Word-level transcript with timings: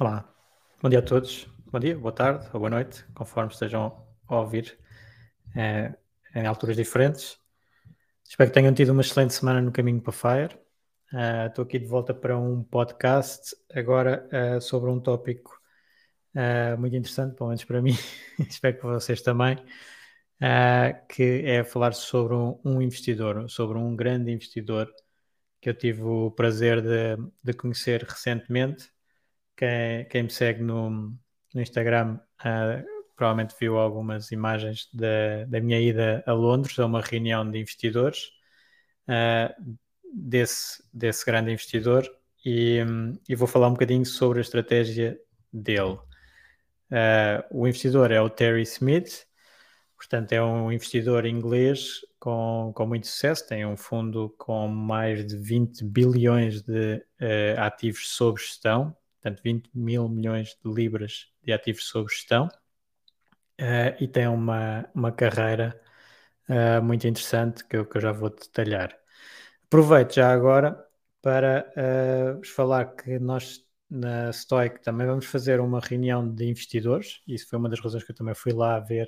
Olá, 0.00 0.32
bom 0.80 0.88
dia 0.88 1.00
a 1.00 1.02
todos. 1.02 1.48
Bom 1.72 1.80
dia, 1.80 1.98
boa 1.98 2.12
tarde 2.12 2.48
ou 2.52 2.60
boa 2.60 2.70
noite, 2.70 3.04
conforme 3.14 3.50
estejam 3.50 4.06
a 4.28 4.36
ouvir 4.38 4.78
é, 5.56 5.92
em 6.36 6.46
alturas 6.46 6.76
diferentes. 6.76 7.36
Espero 8.24 8.48
que 8.48 8.54
tenham 8.54 8.72
tido 8.72 8.90
uma 8.90 9.00
excelente 9.00 9.34
semana 9.34 9.60
no 9.60 9.72
caminho 9.72 10.00
para 10.00 10.12
Fire. 10.12 10.56
Uh, 11.12 11.48
estou 11.48 11.64
aqui 11.64 11.80
de 11.80 11.86
volta 11.86 12.14
para 12.14 12.38
um 12.38 12.62
podcast, 12.62 13.56
agora 13.74 14.28
uh, 14.32 14.60
sobre 14.60 14.88
um 14.88 15.00
tópico 15.00 15.60
uh, 16.36 16.78
muito 16.78 16.94
interessante, 16.94 17.34
pelo 17.34 17.48
menos 17.48 17.64
para 17.64 17.82
mim, 17.82 17.96
espero 18.48 18.76
que 18.76 18.84
vocês 18.84 19.20
também, 19.20 19.58
que 21.08 21.42
é 21.44 21.64
falar 21.64 21.92
sobre 21.92 22.34
um, 22.34 22.56
um, 22.64 22.80
investidor, 22.80 23.50
sobre 23.50 23.76
um 23.76 23.96
grande 23.96 24.30
investidor 24.30 24.88
que 25.60 25.68
eu 25.68 25.74
tive 25.74 26.02
o 26.02 26.30
prazer 26.30 26.80
de, 26.82 27.16
de 27.42 27.52
conhecer 27.52 28.04
recentemente 28.04 28.96
quem, 29.58 30.04
quem 30.08 30.22
me 30.22 30.30
segue 30.30 30.62
no, 30.62 30.90
no 30.90 31.60
Instagram 31.60 32.18
uh, 32.40 32.98
provavelmente 33.16 33.56
viu 33.58 33.76
algumas 33.76 34.30
imagens 34.30 34.88
da, 34.94 35.44
da 35.48 35.60
minha 35.60 35.80
ida 35.80 36.22
a 36.24 36.32
Londres 36.32 36.78
a 36.78 36.86
uma 36.86 37.00
reunião 37.00 37.50
de 37.50 37.58
investidores 37.58 38.30
uh, 39.08 39.76
desse, 40.14 40.82
desse 40.94 41.26
grande 41.26 41.50
investidor 41.50 42.08
e, 42.44 42.80
um, 42.88 43.18
e, 43.28 43.34
vou 43.34 43.48
falar 43.48 43.66
um 43.66 43.72
bocadinho 43.72 44.06
sobre 44.06 44.38
a 44.38 44.42
estratégia 44.42 45.18
dele. 45.52 45.98
Uh, 46.90 47.42
o 47.50 47.66
investidor 47.66 48.12
é 48.12 48.20
o 48.20 48.30
Terry 48.30 48.62
Smith, 48.62 49.26
portanto, 49.96 50.32
é 50.32 50.40
um 50.40 50.70
investidor 50.70 51.26
inglês 51.26 52.00
com, 52.20 52.72
com 52.72 52.86
muito 52.86 53.08
sucesso, 53.08 53.48
tem 53.48 53.66
um 53.66 53.76
fundo 53.76 54.32
com 54.38 54.68
mais 54.68 55.26
de 55.26 55.36
20 55.36 55.84
bilhões 55.84 56.62
de 56.62 57.04
uh, 57.20 57.60
ativos 57.60 58.10
sob 58.10 58.40
gestão, 58.40 58.96
portanto 59.20 59.42
20 59.42 59.70
mil 59.74 60.08
milhões 60.08 60.56
de 60.64 60.72
libras 60.72 61.32
de 61.42 61.52
ativos 61.52 61.88
sob 61.88 62.08
gestão 62.10 62.48
uh, 63.60 63.94
e 64.00 64.08
tem 64.08 64.26
uma, 64.28 64.88
uma 64.94 65.12
carreira 65.12 65.80
uh, 66.48 66.82
muito 66.82 67.06
interessante 67.06 67.64
que 67.64 67.76
eu, 67.76 67.86
que 67.86 67.96
eu, 67.96 68.00
já 68.00 68.12
vou 68.12 68.30
detalhar. 68.30 68.96
Aproveito 69.66 70.14
já 70.14 70.32
agora 70.32 70.84
para 71.22 71.72
uh, 71.76 72.38
vos 72.38 72.48
falar 72.50 72.86
que 72.96 73.18
nós 73.18 73.64
na 73.90 74.32
Stoic 74.32 74.82
também 74.82 75.06
vamos 75.06 75.26
fazer 75.26 75.60
uma 75.60 75.80
reunião 75.80 76.28
de 76.34 76.44
investidores, 76.46 77.22
isso 77.26 77.48
foi 77.48 77.58
uma 77.58 77.68
das 77.70 77.80
razões 77.80 78.04
que 78.04 78.12
eu 78.12 78.16
também 78.16 78.34
fui 78.34 78.52
lá 78.52 78.78
ver, 78.80 79.06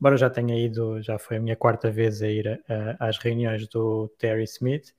embora 0.00 0.14
eu 0.14 0.18
já 0.18 0.30
tenha 0.30 0.58
ido, 0.58 1.02
já 1.02 1.18
foi 1.18 1.36
a 1.36 1.40
minha 1.40 1.56
quarta 1.56 1.90
vez 1.90 2.22
a 2.22 2.28
ir 2.28 2.62
às 2.98 3.18
reuniões 3.18 3.68
do 3.68 4.08
Terry 4.18 4.44
Smith, 4.44 4.94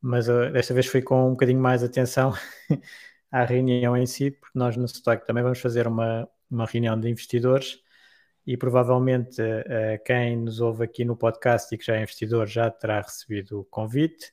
mas 0.00 0.26
desta 0.26 0.72
vez 0.74 0.86
fui 0.86 1.02
com 1.02 1.28
um 1.28 1.30
bocadinho 1.32 1.60
mais 1.60 1.82
atenção 1.84 2.32
à 3.32 3.44
reunião 3.44 3.96
em 3.96 4.04
si, 4.04 4.30
porque 4.30 4.58
nós 4.58 4.76
no 4.76 4.84
Stock 4.84 5.26
também 5.26 5.42
vamos 5.42 5.58
fazer 5.58 5.86
uma, 5.88 6.28
uma 6.50 6.66
reunião 6.66 7.00
de 7.00 7.08
investidores 7.08 7.82
e 8.46 8.56
provavelmente 8.56 9.40
uh, 9.40 10.04
quem 10.04 10.36
nos 10.36 10.60
ouve 10.60 10.84
aqui 10.84 11.04
no 11.04 11.16
podcast 11.16 11.74
e 11.74 11.78
que 11.78 11.86
já 11.86 11.96
é 11.96 12.02
investidor 12.02 12.46
já 12.46 12.70
terá 12.70 13.00
recebido 13.00 13.60
o 13.60 13.64
convite. 13.64 14.32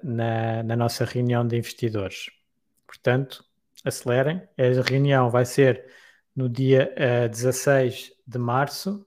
na, 0.00 0.62
na, 0.62 0.76
nossa 0.76 1.04
reunião 1.04 1.44
de 1.44 1.56
investidores. 1.56 2.30
Portanto, 2.86 3.44
acelerem. 3.84 4.40
A 4.56 4.82
reunião 4.88 5.28
vai 5.28 5.44
ser 5.44 5.84
no 6.36 6.48
dia 6.48 6.94
16 7.28 8.12
de 8.24 8.38
março, 8.38 9.04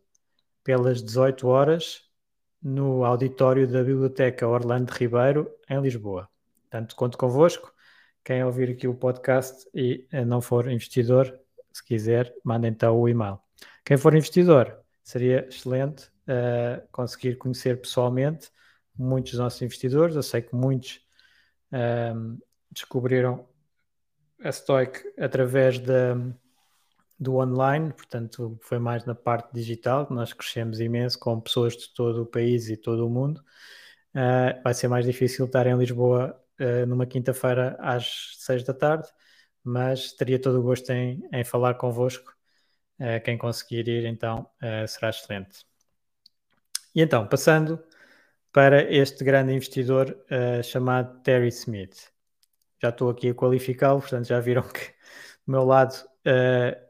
pelas 0.66 1.02
18 1.02 1.48
horas, 1.48 2.04
no 2.62 3.06
auditório 3.06 3.66
da 3.66 3.82
Biblioteca 3.82 4.46
Orlando 4.46 4.92
Ribeiro, 4.92 5.50
em 5.70 5.80
Lisboa. 5.80 6.30
Portanto, 6.78 6.96
conto 6.96 7.18
convosco. 7.18 7.74
Quem 8.24 8.44
ouvir 8.44 8.70
aqui 8.70 8.88
o 8.88 8.94
podcast 8.94 9.68
e 9.74 10.06
eh, 10.12 10.24
não 10.24 10.42
for 10.42 10.70
investidor, 10.70 11.40
se 11.74 11.84
quiser, 11.84 12.32
manda 12.44 12.68
então 12.68 13.00
o 13.00 13.10
e-mail. 13.10 13.40
Quem 13.84 13.98
for 13.98 14.14
investidor, 14.14 14.80
seria 15.04 15.48
excelente 15.48 16.06
uh, 16.28 16.86
conseguir 16.92 17.38
conhecer 17.38 17.82
pessoalmente 17.82 18.52
muitos 18.96 19.32
dos 19.32 19.40
nossos 19.40 19.62
investidores. 19.62 20.16
Eu 20.16 20.22
sei 20.22 20.42
que 20.42 20.54
muitos 20.54 21.02
uh, 21.72 22.38
descobriram 22.70 23.48
a 24.44 24.52
Stoic 24.52 25.02
através 25.18 25.80
da, 25.80 26.16
do 27.18 27.38
online, 27.38 27.92
portanto, 27.92 28.60
foi 28.62 28.78
mais 28.78 29.04
na 29.06 29.16
parte 29.16 29.52
digital. 29.52 30.06
Nós 30.12 30.32
crescemos 30.32 30.80
imenso 30.80 31.18
com 31.18 31.40
pessoas 31.42 31.76
de 31.76 31.92
todo 31.94 32.22
o 32.22 32.26
país 32.26 32.70
e 32.70 32.78
todo 32.78 33.08
o 33.08 33.10
mundo. 33.10 33.42
Uh, 34.14 34.62
vai 34.64 34.74
ser 34.76 34.88
mais 34.90 35.06
difícil 35.06 35.46
estar 35.46 35.66
em 35.66 35.76
Lisboa 35.76 36.40
uh, 36.60 36.86
numa 36.86 37.06
quinta-feira 37.06 37.76
às 37.80 38.36
seis 38.38 38.64
da 38.64 38.74
tarde, 38.74 39.08
mas 39.64 40.14
teria 40.14 40.40
todo 40.40 40.60
o 40.60 40.64
gosto 40.64 40.90
em, 40.92 41.28
em 41.32 41.44
falar 41.44 41.76
convosco. 41.76 42.36
Uh, 43.00 43.22
quem 43.24 43.38
conseguir 43.38 43.88
ir, 43.88 44.06
então, 44.06 44.50
uh, 44.62 44.88
será 44.88 45.10
excelente. 45.10 45.66
E 46.96 47.02
então, 47.02 47.28
passando 47.28 47.84
para 48.52 48.92
este 48.92 49.24
grande 49.24 49.54
investidor 49.54 50.18
chamado 50.64 51.22
Terry 51.22 51.50
Smith. 51.50 52.12
Já 52.82 52.90
estou 52.90 53.10
aqui 53.10 53.30
a 53.30 53.36
qualificá-lo, 53.36 54.02
portanto, 54.02 54.26
já 54.26 54.40
viram 54.40 54.64
que 54.64 54.88
do 55.46 55.52
meu 55.52 55.64
lado 55.64 55.96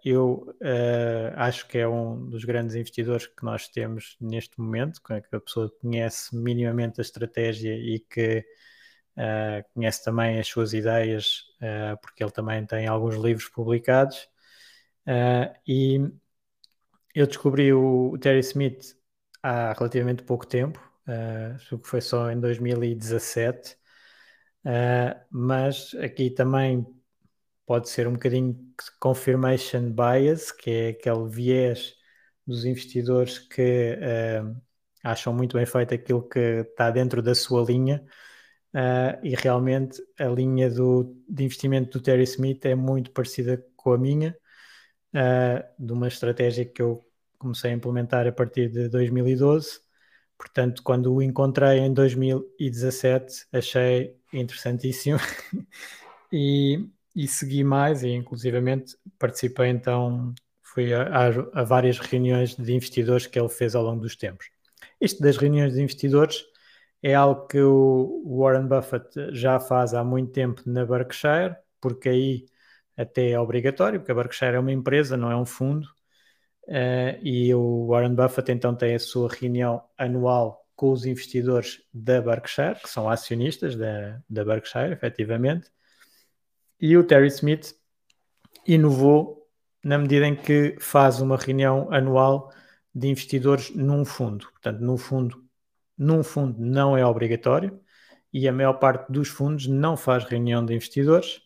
eu 0.06 0.56
acho 1.36 1.68
que 1.68 1.78
é 1.78 1.88
um 1.88 2.30
dos 2.30 2.46
grandes 2.46 2.74
investidores 2.74 3.28
que 3.28 3.44
nós 3.44 3.68
temos 3.68 4.16
neste 4.22 4.58
momento, 4.62 5.02
que 5.04 5.36
a 5.36 5.40
pessoa 5.42 5.70
conhece 5.82 6.34
minimamente 6.34 7.02
a 7.02 7.04
estratégia 7.04 7.76
e 7.76 8.00
que 8.00 8.46
Uh, 9.18 9.66
conhece 9.74 10.04
também 10.04 10.40
as 10.40 10.48
suas 10.48 10.74
ideias, 10.74 11.46
uh, 11.60 11.98
porque 12.00 12.24
ele 12.24 12.32
também 12.32 12.64
tem 12.68 12.86
alguns 12.86 13.16
livros 13.16 13.50
publicados. 13.50 14.30
Uh, 15.08 15.52
e 15.68 16.00
eu 17.16 17.26
descobri 17.26 17.74
o, 17.74 18.12
o, 18.12 18.18
Terry 18.20 18.42
Smith 18.42 18.96
há 19.42 19.74
relativamente 19.74 20.22
pouco 20.22 20.46
tempo, 20.46 20.80
uh, 21.08 21.80
que 21.80 21.88
foi 21.88 22.00
só 22.00 22.32
em 22.32 22.40
2017, 22.40 23.76
mas 25.32 25.96
aqui 25.96 26.30
também 26.30 26.86
pode 27.66 27.90
ser 27.90 28.08
um 28.08 28.14
bocadinho 28.14 28.56
confirmation 29.00 29.92
bias, 29.94 30.52
que 30.52 30.70
é 30.70 30.90
aquele 30.90 31.30
viés 31.30 31.96
dos 32.46 32.66
investidores 32.66 33.40
que 33.40 33.98
acham 35.04 35.34
muito 35.34 35.58
bem 35.58 35.66
feito 35.66 35.94
aquilo 35.94 36.28
que 36.28 36.40
está 36.40 36.92
dentro 36.92 37.22
da 37.22 37.34
sua 37.34 37.64
linha 37.64 38.06
uh, 38.74 39.20
e 39.24 39.36
realmente 39.36 40.02
a 40.20 40.26
linha 40.26 40.70
do, 40.70 41.16
de 41.28 41.44
investimento 41.44 41.98
do 41.98 42.04
Terry 42.04 42.24
Smith 42.24 42.66
é 42.66 42.76
muito 42.76 43.12
parecida 43.12 43.64
com 43.76 43.94
a 43.94 43.98
minha, 43.98 44.36
uh, 45.14 45.86
de 45.86 45.94
uma 45.94 46.08
estratégia 46.08 46.66
que 46.66 46.82
eu 46.82 47.04
comecei 47.38 47.72
a 47.72 47.74
implementar 47.74 48.28
a 48.28 48.32
partir 48.32 48.70
de 48.70 48.90
2012. 48.90 49.80
Portanto, 50.38 50.84
quando 50.84 51.14
o 51.14 51.22
encontrei 51.22 51.80
em 51.80 51.94
2017, 51.94 53.48
achei 53.52 54.16
interessantíssimo 54.32 55.18
e, 56.32 56.88
e 57.16 57.28
segui 57.28 57.64
mais 57.64 58.04
e 58.04 58.10
inclusivamente 58.10 58.96
participei 59.18 59.70
então, 59.70 60.34
fui 60.62 60.94
a, 60.94 61.28
a, 61.54 61.64
várias 61.64 61.98
reuniões 61.98 62.56
de 62.56 62.74
investidores 62.74 63.26
que 63.26 63.40
ele 63.40 63.50
fez 63.50 63.74
ao 63.74 63.84
longo 63.84 64.02
dos 64.02 64.16
tempos. 64.16 64.48
Isto 65.02 65.24
das 65.24 65.38
reuniões 65.38 65.74
de 65.74 65.82
investidores 65.82 66.44
é 67.02 67.14
algo 67.14 67.48
que 67.48 67.60
o 67.62 68.24
Warren 68.40 68.68
Buffett 68.68 69.34
já 69.34 69.60
faz 69.60 69.94
há 69.94 70.04
muito 70.04 70.32
tempo 70.32 70.62
na 70.66 70.86
Berkshire, 70.86 71.56
porque 71.80 72.10
aí 72.10 72.46
até 72.96 73.32
é 73.32 73.40
obrigatório, 73.40 74.00
porque 74.00 74.12
a 74.12 74.16
Berkshire 74.16 74.56
é 74.56 74.60
uma 74.60 74.72
empresa, 74.72 75.16
não 75.18 75.32
é 75.32 75.38
um 75.38 75.46
fundo, 75.46 75.86
uh, 76.68 77.20
e 77.22 77.54
o 77.54 77.88
Warren 77.88 78.16
Buffett 78.16 78.52
então 78.52 78.76
tem 78.76 78.96
a 78.96 79.00
sua 79.00 79.30
reunião 79.30 79.84
anual 79.98 80.66
com 80.76 80.92
os 80.92 81.06
investidores 81.06 81.82
da 81.94 82.22
Berkshire, 82.22 82.80
que 82.82 82.90
são 82.90 83.10
acionistas 83.10 83.76
da, 83.76 84.22
da 84.30 84.46
Berkshire, 84.46 84.92
efetivamente, 84.94 85.70
e 86.80 86.96
o 86.98 87.04
Terry 87.04 87.28
Smith 87.28 87.74
inovou 88.66 89.48
na 89.84 89.98
medida 89.98 90.28
em 90.28 90.36
que 90.36 90.76
faz 90.80 91.22
uma 91.22 91.38
reunião 91.38 91.92
anual 91.92 92.52
de 92.94 93.08
investidores 93.08 93.74
num 93.76 94.04
fundo. 94.06 94.48
Portanto, 94.52 94.80
num 94.82 94.98
fundo, 94.98 95.47
num 95.98 96.24
fundo 96.24 96.60
não 96.60 96.98
é 96.98 97.06
obrigatório 97.06 97.80
e 98.32 98.48
a 98.48 98.54
maior 98.54 98.74
parte 98.74 99.12
dos 99.12 99.30
fundos 99.30 99.68
não 99.68 99.98
faz 99.98 100.24
reunião 100.24 100.66
de 100.66 100.74
investidores. 100.74 101.42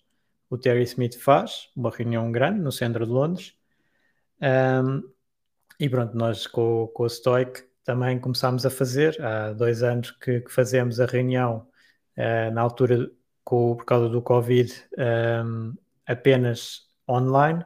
O 0.49 0.57
Terry 0.57 0.83
Smith 0.83 1.15
faz 1.17 1.69
uma 1.75 1.89
reunião 1.89 2.31
grande 2.31 2.59
no 2.59 2.71
centro 2.71 3.05
de 3.05 3.11
Londres. 3.11 3.55
Um, 4.41 5.01
e 5.79 5.89
pronto, 5.89 6.15
nós 6.17 6.47
com, 6.47 6.87
com 6.93 7.03
o 7.03 7.09
Stoic 7.09 7.63
também 7.83 8.19
começámos 8.19 8.65
a 8.65 8.69
fazer. 8.69 9.19
Há 9.21 9.53
dois 9.53 9.83
anos 9.83 10.11
que, 10.11 10.41
que 10.41 10.51
fazemos 10.51 10.99
a 10.99 11.05
reunião, 11.05 11.67
uh, 12.17 12.53
na 12.53 12.61
altura, 12.61 13.09
com, 13.43 13.75
por 13.75 13.85
causa 13.85 14.09
do 14.09 14.21
Covid, 14.21 14.73
um, 15.45 15.73
apenas 16.05 16.89
online. 17.09 17.65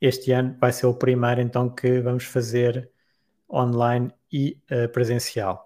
Este 0.00 0.32
ano 0.32 0.56
vai 0.60 0.72
ser 0.72 0.86
o 0.86 0.94
primeiro, 0.94 1.40
então, 1.40 1.70
que 1.70 2.00
vamos 2.00 2.24
fazer 2.24 2.90
online 3.50 4.12
e 4.30 4.60
uh, 4.70 4.88
presencial. 4.90 5.65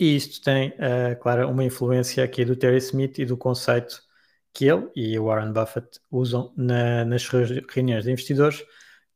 E 0.00 0.16
isto 0.16 0.42
tem, 0.42 0.70
uh, 0.70 1.20
claro, 1.20 1.46
uma 1.50 1.62
influência 1.62 2.24
aqui 2.24 2.42
do 2.42 2.56
Terry 2.56 2.78
Smith 2.78 3.18
e 3.18 3.26
do 3.26 3.36
conceito 3.36 4.02
que 4.50 4.64
ele 4.64 4.88
e 4.96 5.18
o 5.18 5.26
Warren 5.26 5.52
Buffett 5.52 6.00
usam 6.10 6.54
na, 6.56 7.04
nas 7.04 7.28
reuniões 7.28 8.04
de 8.04 8.10
investidores, 8.10 8.64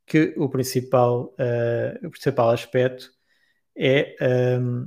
que 0.06 0.34
o 0.36 0.46
principal, 0.46 1.34
uh, 1.38 2.06
o 2.06 2.10
principal 2.10 2.50
aspecto 2.50 3.10
é 3.74 4.14
um, 4.60 4.86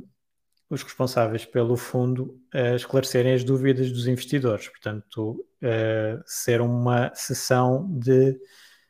os 0.69 0.83
responsáveis 0.83 1.45
pelo 1.45 1.75
fundo 1.75 2.39
uh, 2.53 2.75
esclarecerem 2.75 3.33
as 3.33 3.44
dúvidas 3.44 3.91
dos 3.91 4.05
investidores. 4.05 4.69
Portanto, 4.69 5.44
uh, 5.63 6.21
ser 6.27 6.61
uma 6.61 7.11
sessão 7.15 7.88
de, 7.97 8.39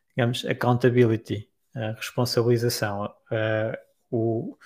digamos, 0.09 0.45
accountability, 0.45 1.50
responsabilização. 1.74 3.09
o, 4.12 4.57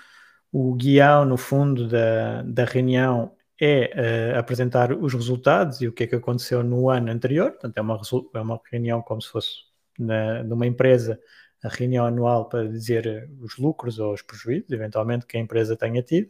o 0.52 0.74
guião, 0.76 1.26
no 1.26 1.38
fundo, 1.38 1.88
da, 1.88 2.42
da 2.44 2.66
reunião 2.66 3.36
é 3.60 4.36
apresentar 4.38 4.92
os 4.92 5.14
resultados 5.14 5.82
e 5.82 5.88
o 5.88 5.94
que 5.94 6.04
é 6.04 6.08
que 6.08 6.16
aconteceu 6.16 6.64
no 6.64 6.90
ano 6.90 7.12
anterior. 7.12 7.52
Portanto, 7.52 7.78
é 7.78 7.82
uma, 7.82 8.02
é 8.34 8.40
uma 8.40 8.60
reunião 8.72 9.02
como 9.04 9.22
se 9.22 9.30
fosse 9.30 9.52
na, 10.00 10.44
numa 10.44 10.66
empresa 10.66 11.20
a 11.64 11.70
reunião 11.70 12.06
anual 12.06 12.50
para 12.50 12.68
dizer 12.68 13.30
os 13.40 13.58
lucros 13.58 14.00
ou 14.00 14.14
os 14.14 14.22
prejuízos, 14.22 14.72
eventualmente, 14.72 15.26
que 15.26 15.38
a 15.38 15.40
empresa 15.40 15.76
tenha 15.76 16.02
tido, 16.02 16.30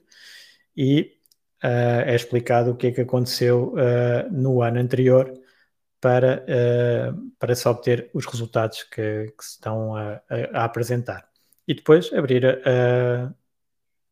e 0.75 1.17
uh, 1.63 2.01
é 2.05 2.15
explicado 2.15 2.71
o 2.71 2.75
que 2.75 2.87
é 2.87 2.91
que 2.91 3.01
aconteceu 3.01 3.73
uh, 3.73 4.31
no 4.31 4.61
ano 4.61 4.79
anterior 4.79 5.33
para, 6.01 6.43
uh, 6.43 7.31
para 7.39 7.55
se 7.55 7.67
obter 7.67 8.09
os 8.13 8.25
resultados 8.25 8.83
que, 8.83 9.33
que 9.37 9.43
se 9.43 9.51
estão 9.51 9.95
a, 9.95 10.21
a, 10.29 10.61
a, 10.61 10.63
apresentar. 10.65 11.29
E 11.67 11.73
depois 11.73 12.11
abrir, 12.11 12.43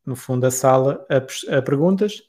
no 0.06 0.16
fundo, 0.16 0.46
a 0.46 0.52
sala 0.52 1.06
a, 1.10 1.58
a 1.58 1.62
perguntas. 1.62 2.22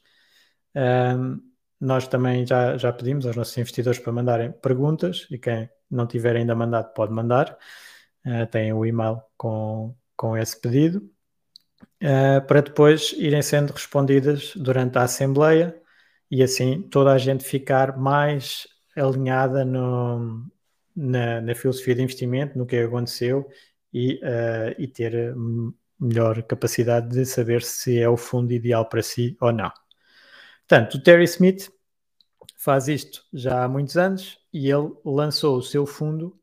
nós 1.79 2.07
também 2.07 2.45
já, 2.45 2.77
já 2.77 2.93
pedimos 2.93 3.25
aos 3.25 3.35
nossos 3.35 3.57
investidores 3.57 3.99
para 3.99 4.11
mandarem 4.13 4.51
perguntas 4.51 5.27
e 5.31 5.37
quem 5.37 5.69
não 5.89 6.07
tiver 6.07 6.35
ainda 6.35 6.55
mandado 6.55 6.93
pode 6.93 7.11
mandar 7.13 7.57
uh, 8.25 8.47
têm 8.47 8.73
o 8.73 8.85
e-mail 8.85 9.21
com, 9.37 9.95
com 10.15 10.37
esse 10.37 10.59
pedido, 10.59 10.99
uh, 12.01 12.45
para 12.47 12.61
depois 12.61 13.13
irem 13.17 13.41
sendo 13.41 13.73
respondidas 13.73 14.53
durante 14.55 14.97
a 14.97 15.03
Assembleia 15.03 15.75
e 16.29 16.41
assim 16.41 16.81
toda 16.83 17.11
a 17.11 17.17
gente 17.17 17.43
ficar 17.43 17.97
mais 17.97 18.67
alinhada 18.95 19.65
no, 19.65 20.45
na, 20.95 21.41
na 21.41 21.55
filosofia 21.55 21.95
de 21.95 22.03
investimento, 22.03 22.57
no 22.57 22.65
que 22.65 22.77
aconteceu 22.77 23.47
e, 23.93 24.15
uh, 24.23 24.75
e 24.77 24.87
ter 24.87 25.35
melhor 26.01 26.41
capacidade 26.43 27.09
de 27.09 27.25
saber 27.25 27.61
se 27.61 27.99
é 27.99 28.09
o 28.09 28.17
fundo 28.17 28.51
ideal 28.51 28.87
para 28.89 29.03
si 29.03 29.37
ou 29.39 29.51
não. 29.51 29.71
Portanto, 30.67 30.95
o 30.95 31.03
Terry 31.03 31.25
Smith 31.25 31.71
faz 32.57 32.87
isto 32.87 33.23
já 33.33 33.63
há 33.63 33.67
muitos 33.67 33.97
anos 33.97 34.39
e 34.53 34.69
ele 34.69 34.91
lançou 35.05 35.57
o 35.57 35.61
seu 35.61 35.85
fundo 35.85 36.39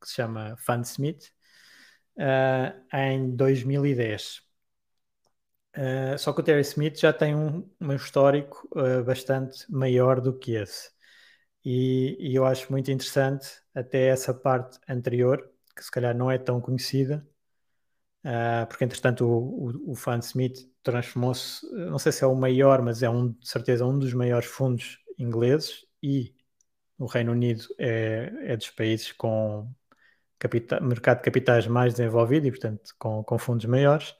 que 0.00 0.08
se 0.08 0.14
chama 0.14 0.56
Fansmith, 0.58 1.30
uh, 2.16 2.96
em 2.96 3.34
2010. 3.36 4.38
Uh, 5.76 5.80
eh, 6.14 6.18
só 6.18 6.32
que 6.32 6.40
o 6.40 6.42
Terry 6.44 6.62
Smith 6.62 6.98
já 6.98 7.12
tem 7.12 7.34
um, 7.34 7.68
um 7.80 7.92
histórico 7.94 8.68
uh, 8.72 9.04
bastante 9.04 9.70
maior 9.70 10.20
do 10.20 10.36
que 10.36 10.54
esse. 10.54 10.90
E, 11.64 12.16
e, 12.18 12.34
eu 12.34 12.44
acho 12.46 12.70
muito 12.72 12.90
interessante 12.90 13.46
até 13.74 14.08
essa 14.08 14.32
parte 14.34 14.78
anterior, 14.88 15.50
que 15.76 15.84
se 15.84 15.90
calhar 15.90 16.16
não 16.16 16.30
é 16.30 16.38
tão 16.38 16.60
conhecida, 16.60 17.26
uh, 18.24 18.66
porque 18.68 18.84
entretanto 18.84 19.26
o, 19.26 19.70
o, 19.90 19.92
o 19.92 20.18
Smith 20.20 20.68
transformou-se, 20.82 21.66
não 21.72 21.98
sei 21.98 22.12
se 22.12 22.24
é 22.24 22.26
o 22.26 22.34
maior, 22.34 22.82
mas 22.82 23.02
é 23.02 23.10
um, 23.10 23.32
de 23.32 23.48
certeza 23.48 23.84
um 23.84 23.98
dos 23.98 24.12
maiores 24.14 24.48
fundos 24.48 24.98
ingleses 25.18 25.86
e 26.02 26.34
o 26.98 27.06
Reino 27.06 27.32
Unido 27.32 27.64
é, 27.78 28.32
é 28.44 28.56
dos 28.56 28.70
países 28.70 29.12
com 29.12 29.70
mercado 30.82 31.18
de 31.18 31.24
capitais 31.24 31.66
mais 31.66 31.94
desenvolvido 31.94 32.46
e, 32.46 32.50
portanto, 32.50 32.94
com, 32.98 33.22
com 33.24 33.38
fundos 33.38 33.66
maiores. 33.66 34.14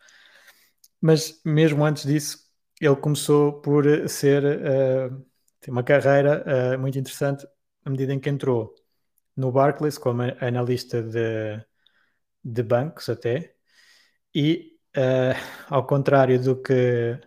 Mas 1.01 1.41
mesmo 1.45 1.85
antes 1.85 2.05
disso, 2.05 2.39
ele 2.81 2.97
começou 2.97 3.61
por 3.61 3.85
ser 4.09 4.43
uh, 4.45 5.27
uma 5.69 5.83
carreira 5.83 6.45
uh, 6.77 6.79
muito 6.79 6.99
interessante 6.99 7.47
na 7.85 7.91
medida 7.91 8.13
em 8.13 8.21
que 8.21 8.29
entrou 8.29 8.75
no 9.37 9.53
Barclays 9.53 9.99
como 9.99 10.23
analista 10.41 11.03
de, 11.03 11.65
de 12.45 12.63
bancos 12.63 13.09
até 13.09 13.55
e 14.35 14.79
uh, 14.97 15.35
ao 15.69 15.87
contrário 15.87 16.41
do 16.41 16.61
que 16.61 17.19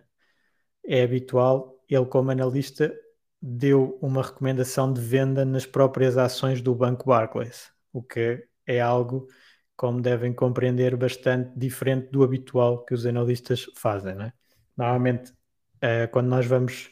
é 0.86 1.02
habitual, 1.02 1.82
ele 1.88 2.06
como 2.06 2.30
analista 2.30 2.94
deu 3.40 3.98
uma 4.00 4.22
recomendação 4.22 4.92
de 4.92 5.00
venda 5.00 5.44
nas 5.44 5.66
próprias 5.66 6.16
ações 6.16 6.62
do 6.62 6.74
banco 6.74 7.06
Barclays, 7.06 7.70
o 7.92 8.02
que 8.02 8.46
é 8.66 8.80
algo, 8.80 9.28
como 9.76 10.00
devem 10.00 10.32
compreender, 10.32 10.96
bastante 10.96 11.52
diferente 11.58 12.10
do 12.10 12.24
habitual 12.24 12.84
que 12.84 12.94
os 12.94 13.04
analistas 13.04 13.66
fazem. 13.76 14.14
É? 14.22 14.32
Normalmente, 14.76 15.30
uh, 15.30 16.10
quando 16.10 16.28
nós 16.28 16.46
vamos 16.46 16.90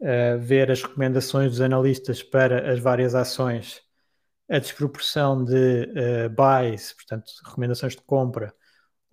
uh, 0.00 0.38
ver 0.40 0.70
as 0.70 0.82
recomendações 0.82 1.50
dos 1.50 1.60
analistas 1.60 2.22
para 2.22 2.72
as 2.72 2.80
várias 2.80 3.14
ações, 3.14 3.82
a 4.48 4.58
desproporção 4.58 5.44
de 5.44 5.82
uh, 5.84 6.30
buys, 6.30 6.94
portanto, 6.94 7.30
recomendações 7.44 7.94
de 7.94 8.02
compra, 8.02 8.54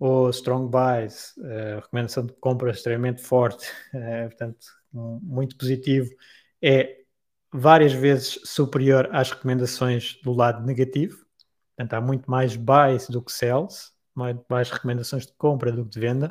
ou 0.04 0.28
strong 0.28 0.70
buys, 0.70 1.34
uh, 1.38 1.80
recomendação 1.80 2.26
de 2.26 2.34
compra 2.34 2.70
extremamente 2.70 3.22
forte, 3.22 3.66
uh, 3.94 4.28
portanto, 4.28 4.66
um, 4.92 5.18
muito 5.22 5.56
positivo, 5.56 6.10
é 6.60 7.04
várias 7.50 7.94
vezes 7.94 8.38
superior 8.44 9.08
às 9.12 9.30
recomendações 9.30 10.20
do 10.22 10.32
lado 10.32 10.62
negativo. 10.66 11.24
Portanto, 11.74 11.94
há 11.94 12.00
muito 12.02 12.30
mais 12.30 12.54
buys 12.54 13.08
do 13.08 13.22
que 13.22 13.32
sells, 13.32 13.92
muito 14.14 14.44
mais 14.46 14.70
recomendações 14.70 15.26
de 15.26 15.32
compra 15.38 15.72
do 15.72 15.84
que 15.84 15.90
de 15.92 16.00
venda. 16.00 16.30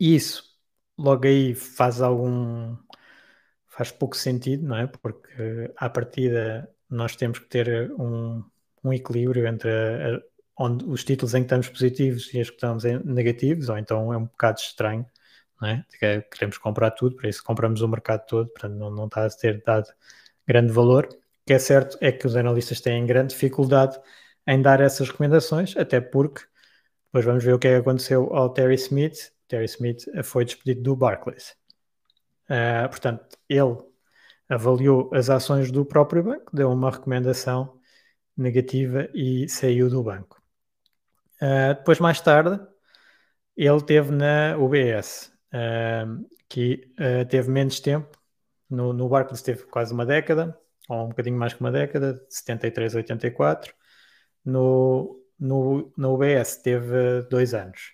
Isso, 0.00 0.44
logo 0.98 1.26
aí, 1.26 1.54
faz 1.54 2.00
algum. 2.00 2.74
faz 3.68 3.92
pouco 3.92 4.16
sentido, 4.16 4.66
não 4.66 4.76
é? 4.76 4.86
Porque 4.86 5.72
à 5.76 5.90
partida 5.90 6.70
nós 6.88 7.16
temos 7.16 7.38
que 7.38 7.48
ter 7.48 7.92
um, 8.00 8.42
um 8.82 8.92
equilíbrio 8.94 9.46
entre 9.46 9.70
a, 9.70 10.33
onde, 10.56 10.84
os 10.84 11.04
títulos 11.04 11.34
em 11.34 11.40
que 11.40 11.46
estamos 11.46 11.68
positivos 11.68 12.32
e 12.34 12.40
os 12.40 12.50
que 12.50 12.56
estamos 12.56 12.84
em 12.84 12.98
negativos, 13.04 13.68
ou 13.68 13.78
então 13.78 14.12
é 14.12 14.16
um 14.16 14.24
bocado 14.24 14.60
estranho 14.60 15.06
não 15.60 15.68
é? 15.68 15.84
Queremos 16.30 16.58
comprar 16.58 16.90
tudo, 16.90 17.16
para 17.16 17.28
isso 17.28 17.42
compramos 17.42 17.80
o 17.80 17.88
mercado 17.88 18.26
todo, 18.26 18.48
portanto 18.48 18.74
não, 18.74 18.90
não 18.90 19.06
está 19.06 19.24
a 19.26 19.30
ter 19.30 19.62
dado 19.62 19.88
grande 20.46 20.72
valor. 20.72 21.06
O 21.06 21.46
que 21.46 21.54
é 21.54 21.58
certo 21.58 21.98
é 22.00 22.12
que 22.12 22.26
os 22.26 22.36
analistas 22.36 22.80
têm 22.80 23.06
grande 23.06 23.34
dificuldade 23.34 23.98
em 24.46 24.60
dar 24.60 24.80
essas 24.80 25.08
recomendações, 25.08 25.76
até 25.76 26.00
porque 26.00 26.42
depois 27.06 27.24
vamos 27.24 27.44
ver 27.44 27.54
o 27.54 27.58
que 27.58 27.68
é 27.68 27.74
que 27.74 27.80
aconteceu 27.80 28.34
ao 28.34 28.50
Terry 28.52 28.74
Smith. 28.74 29.32
Terry 29.48 29.66
Smith 29.66 30.04
foi 30.24 30.44
despedido 30.44 30.82
do 30.82 30.96
Barclays. 30.96 31.54
Uh, 32.48 32.88
portanto, 32.88 33.38
ele 33.48 33.78
avaliou 34.48 35.10
as 35.14 35.30
ações 35.30 35.70
do 35.70 35.84
próprio 35.84 36.22
banco, 36.22 36.54
deu 36.54 36.70
uma 36.70 36.90
recomendação 36.90 37.80
negativa 38.36 39.08
e 39.14 39.48
saiu 39.48 39.88
do 39.88 40.02
banco. 40.02 40.43
Uh, 41.44 41.74
depois, 41.74 42.00
mais 42.00 42.18
tarde, 42.22 42.58
ele 43.54 43.82
teve 43.82 44.10
na 44.10 44.56
UBS, 44.56 45.30
uh, 45.52 46.26
que 46.48 46.90
uh, 46.98 47.26
teve 47.28 47.50
menos 47.50 47.80
tempo. 47.80 48.18
No, 48.70 48.94
no 48.94 49.08
Barclays 49.10 49.42
teve 49.42 49.64
quase 49.64 49.92
uma 49.92 50.06
década, 50.06 50.58
ou 50.88 51.04
um 51.04 51.08
bocadinho 51.10 51.36
mais 51.36 51.52
que 51.52 51.60
uma 51.60 51.70
década, 51.70 52.14
de 52.14 52.34
73 52.34 52.94
a 52.94 52.98
84. 52.98 53.74
No, 54.44 55.22
no, 55.38 55.92
no 55.96 56.14
UBS 56.14 56.56
teve 56.62 57.22
dois 57.30 57.52
anos. 57.52 57.92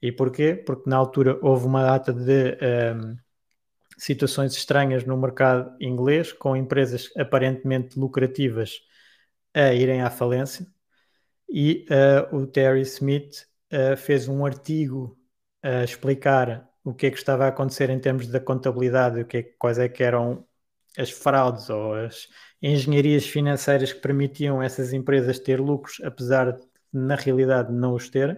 E 0.00 0.12
porquê? 0.12 0.54
Porque 0.54 0.88
na 0.88 0.96
altura 0.96 1.38
houve 1.42 1.66
uma 1.66 1.82
data 1.82 2.12
de 2.12 2.56
um, 2.96 3.16
situações 3.98 4.54
estranhas 4.54 5.04
no 5.04 5.16
mercado 5.16 5.76
inglês, 5.80 6.32
com 6.32 6.56
empresas 6.56 7.10
aparentemente 7.16 7.98
lucrativas 7.98 8.80
a 9.54 9.72
irem 9.74 10.02
à 10.02 10.10
falência. 10.10 10.66
E 11.52 11.86
uh, 11.90 12.34
o 12.34 12.46
Terry 12.46 12.80
Smith 12.80 13.46
uh, 13.72 13.94
fez 13.96 14.26
um 14.26 14.46
artigo 14.46 15.18
a 15.62 15.84
explicar 15.84 16.66
o 16.82 16.94
que 16.94 17.06
é 17.06 17.10
que 17.10 17.18
estava 17.18 17.44
a 17.44 17.48
acontecer 17.48 17.90
em 17.90 18.00
termos 18.00 18.26
da 18.26 18.40
contabilidade, 18.40 19.20
o 19.20 19.26
que 19.26 19.36
é, 19.36 19.42
quais 19.42 19.78
é 19.78 19.88
que 19.88 20.02
eram 20.02 20.46
as 20.98 21.10
fraudes 21.10 21.68
ou 21.70 21.94
as 21.94 22.28
engenharias 22.60 23.26
financeiras 23.26 23.92
que 23.92 24.00
permitiam 24.00 24.62
essas 24.62 24.92
empresas 24.94 25.38
ter 25.38 25.60
lucros, 25.60 26.00
apesar 26.02 26.52
de, 26.52 26.66
na 26.92 27.16
realidade, 27.16 27.70
não 27.72 27.94
os 27.94 28.08
terem. 28.08 28.36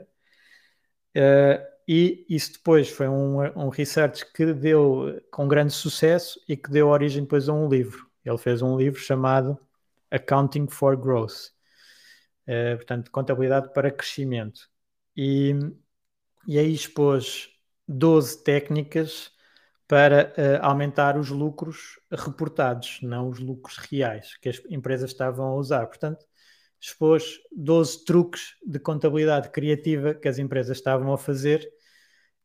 Uh, 1.17 1.63
e 1.87 2.27
isso 2.29 2.55
depois 2.55 2.89
foi 2.89 3.09
um, 3.09 3.41
um 3.57 3.69
research 3.69 4.25
que 4.33 4.53
deu 4.53 5.23
com 5.31 5.47
grande 5.47 5.73
sucesso 5.73 6.41
e 6.49 6.57
que 6.57 6.71
deu 6.71 6.89
origem 6.89 7.23
depois 7.23 7.49
a 7.49 7.53
um 7.53 7.69
livro. 7.69 8.09
Ele 8.25 8.39
fez 8.39 8.61
um 8.61 8.77
livro 8.77 8.99
chamado 9.01 9.59
Accounting 10.11 10.67
for 10.67 10.97
Growth, 10.97 11.54
uh, 12.49 12.77
portanto, 12.77 13.11
contabilidade 13.11 13.73
para 13.73 13.91
crescimento. 13.91 14.69
E, 15.17 15.55
e 16.47 16.59
aí 16.59 16.73
expôs 16.73 17.49
12 17.87 18.43
técnicas 18.43 19.33
para 19.87 20.33
uh, 20.37 20.65
aumentar 20.65 21.19
os 21.19 21.31
lucros 21.31 22.01
reportados, 22.11 22.99
não 23.03 23.29
os 23.29 23.39
lucros 23.39 23.77
reais 23.77 24.37
que 24.39 24.49
as 24.49 24.63
empresas 24.71 25.11
estavam 25.11 25.47
a 25.47 25.55
usar. 25.57 25.87
Portanto, 25.87 26.25
expôs 26.81 27.41
12 27.55 28.05
truques 28.05 28.57
de 28.67 28.79
contabilidade 28.79 29.51
criativa 29.51 30.15
que 30.15 30.29
as 30.29 30.39
empresas 30.39 30.77
estavam 30.77 31.13
a 31.13 31.19
fazer 31.19 31.69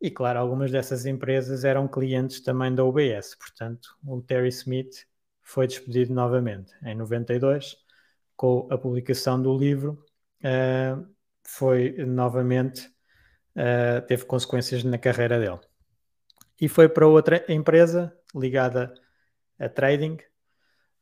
e, 0.01 0.10
claro, 0.10 0.39
algumas 0.39 0.72
dessas 0.72 1.06
empresas 1.06 1.65
eram 1.65 1.88
clientes 1.88 2.41
também 2.41 2.74
da 2.74 2.86
UBS. 2.86 3.36
Portanto, 3.38 3.98
o 4.06 4.22
Terry 4.22 4.48
Smith 4.50 5.06
foi 5.41 5.68
despedido 5.68 6.13
novamente 6.13 6.72
em 6.84 6.96
92 6.96 7.75
com 8.39 8.69
a 8.72 8.77
publicação 8.77 9.41
do 9.41 9.58
livro. 9.58 10.01
Uh, 10.41 11.05
foi 11.46 11.91
novamente 12.05 12.88
uh, 13.53 14.01
teve 14.08 14.24
consequências 14.24 14.81
na 14.81 14.98
carreira 14.98 15.38
dele 15.38 15.60
e 16.62 16.69
foi 16.69 16.88
para 16.88 17.05
outra 17.05 17.43
empresa 17.50 18.17
ligada 18.34 18.93
a 19.60 19.67
trading 19.67 20.17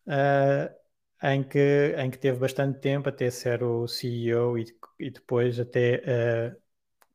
uh, 0.07 0.73
em 1.21 1.43
que, 1.43 1.93
em 1.95 2.09
que 2.09 2.17
teve 2.17 2.39
bastante 2.39 2.79
tempo 2.79 3.07
até 3.09 3.29
ser 3.29 3.61
o 3.61 3.87
CEO 3.87 4.57
e, 4.57 4.65
e 4.99 5.11
depois 5.11 5.59
até 5.59 6.57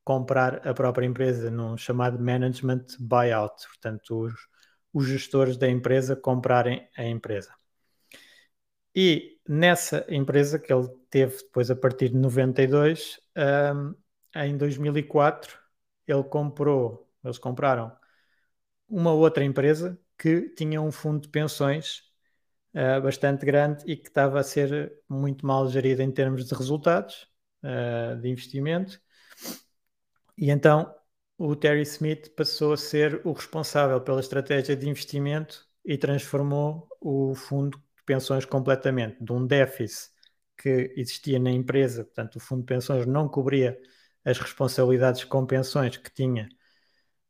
comprar 0.04 0.64
a 0.66 0.72
própria 0.72 1.06
empresa 1.06 1.50
num 1.50 1.76
chamado 1.76 2.20
management 2.20 2.86
buyout, 3.00 3.66
portanto 3.66 4.20
os, 4.20 4.34
os 4.92 5.06
gestores 5.06 5.56
da 5.56 5.68
empresa 5.68 6.14
comprarem 6.14 6.88
a 6.96 7.04
empresa. 7.04 7.52
E 8.94 9.38
nessa 9.48 10.04
empresa 10.08 10.58
que 10.58 10.72
ele 10.72 10.88
teve 11.10 11.36
depois 11.38 11.70
a 11.70 11.76
partir 11.76 12.10
de 12.10 12.16
92, 12.16 13.20
um, 13.74 13.94
em 14.34 14.56
2004 14.56 15.58
ele 16.06 16.24
comprou, 16.24 17.08
eles 17.24 17.38
compraram 17.38 17.94
uma 18.88 19.12
outra 19.12 19.44
empresa 19.44 19.98
que 20.18 20.50
tinha 20.50 20.80
um 20.80 20.92
fundo 20.92 21.22
de 21.22 21.28
pensões 21.28 22.02
uh, 22.74 23.00
bastante 23.02 23.46
grande 23.46 23.84
e 23.86 23.96
que 23.96 24.08
estava 24.08 24.40
a 24.40 24.42
ser 24.42 25.00
muito 25.08 25.46
mal 25.46 25.68
gerido 25.68 26.02
em 26.02 26.10
termos 26.10 26.46
de 26.46 26.54
resultados 26.54 27.28
uh, 27.62 28.20
de 28.20 28.28
investimento. 28.28 29.00
E 30.36 30.50
então 30.50 30.94
o 31.38 31.56
Terry 31.56 31.82
Smith 31.82 32.34
passou 32.36 32.74
a 32.74 32.76
ser 32.76 33.20
o 33.24 33.32
responsável 33.32 34.00
pela 34.00 34.20
estratégia 34.20 34.76
de 34.76 34.88
investimento 34.88 35.66
e 35.84 35.96
transformou 35.98 36.88
o 37.00 37.34
fundo 37.34 37.82
pensões 38.04 38.44
completamente 38.44 39.22
de 39.22 39.32
um 39.32 39.46
déficit 39.46 40.12
que 40.56 40.92
existia 40.96 41.38
na 41.38 41.50
empresa, 41.50 42.04
portanto, 42.04 42.36
o 42.36 42.40
fundo 42.40 42.60
de 42.60 42.66
pensões 42.66 43.06
não 43.06 43.28
cobria 43.28 43.78
as 44.24 44.38
responsabilidades 44.38 45.24
com 45.24 45.44
pensões 45.46 45.96
que 45.96 46.12
tinha, 46.12 46.48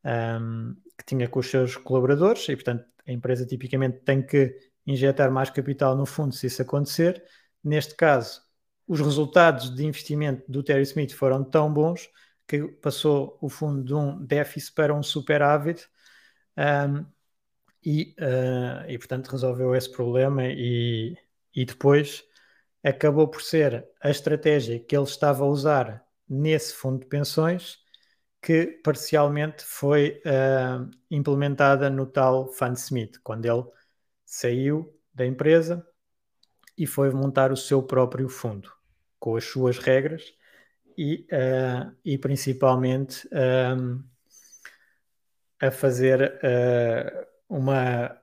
um, 0.05 0.75
que 0.99 1.05
tinha 1.07 1.29
com 1.29 1.41
os 1.41 1.49
seus 1.50 1.76
colaboradores, 1.76 2.49
e 2.49 2.55
portanto 2.55 2.85
a 3.07 3.12
empresa 3.12 3.47
tipicamente 3.47 4.00
tem 4.00 4.25
que 4.25 4.55
injetar 4.87 5.31
mais 5.31 5.50
capital 5.50 5.97
no 5.97 6.07
fundo 6.07 6.35
se 6.35 6.47
isso 6.47 6.62
acontecer. 6.62 7.23
Neste 7.64 7.95
caso, 7.95 8.43
os 8.87 9.00
resultados 9.00 9.75
de 9.75 9.85
investimento 9.85 10.50
do 10.50 10.62
Terry 10.62 10.83
Smith 10.83 11.12
foram 11.12 11.43
tão 11.45 11.73
bons 11.73 12.11
que 12.47 12.62
passou 12.83 13.38
o 13.41 13.49
fundo 13.49 13.83
de 13.85 13.95
um 13.95 14.25
déficit 14.25 14.75
para 14.75 14.95
um 14.95 15.02
superávit 15.02 15.88
um, 16.57 17.07
e, 17.84 18.14
uh, 18.20 18.88
e, 18.88 18.98
portanto, 18.98 19.28
resolveu 19.28 19.74
esse 19.74 19.90
problema 19.90 20.44
e, 20.46 21.16
e 21.54 21.64
depois 21.64 22.24
acabou 22.82 23.28
por 23.28 23.42
ser 23.42 23.86
a 24.00 24.10
estratégia 24.10 24.78
que 24.80 24.96
ele 24.96 25.04
estava 25.04 25.44
a 25.44 25.46
usar 25.46 26.04
nesse 26.28 26.74
fundo 26.74 27.00
de 27.00 27.06
pensões 27.06 27.82
que 28.40 28.66
parcialmente 28.82 29.62
foi 29.64 30.20
uh, 30.26 30.90
implementada 31.10 31.88
no 31.88 32.06
tal 32.06 32.48
Fund 32.52 32.76
Smith, 32.76 33.20
quando 33.22 33.46
ele 33.46 33.64
saiu 34.24 34.98
da 35.14 35.24
empresa 35.24 35.86
e 36.76 36.86
foi 36.86 37.10
montar 37.12 37.52
o 37.52 37.56
seu 37.56 37.82
próprio 37.82 38.28
fundo, 38.28 38.72
com 39.20 39.36
as 39.36 39.44
suas 39.44 39.78
regras 39.78 40.34
e, 40.98 41.26
uh, 41.30 41.94
e 42.04 42.18
principalmente 42.18 43.28
um, 43.32 44.02
a 45.60 45.70
fazer 45.70 46.40
uh, 46.42 47.31
uma 47.52 48.18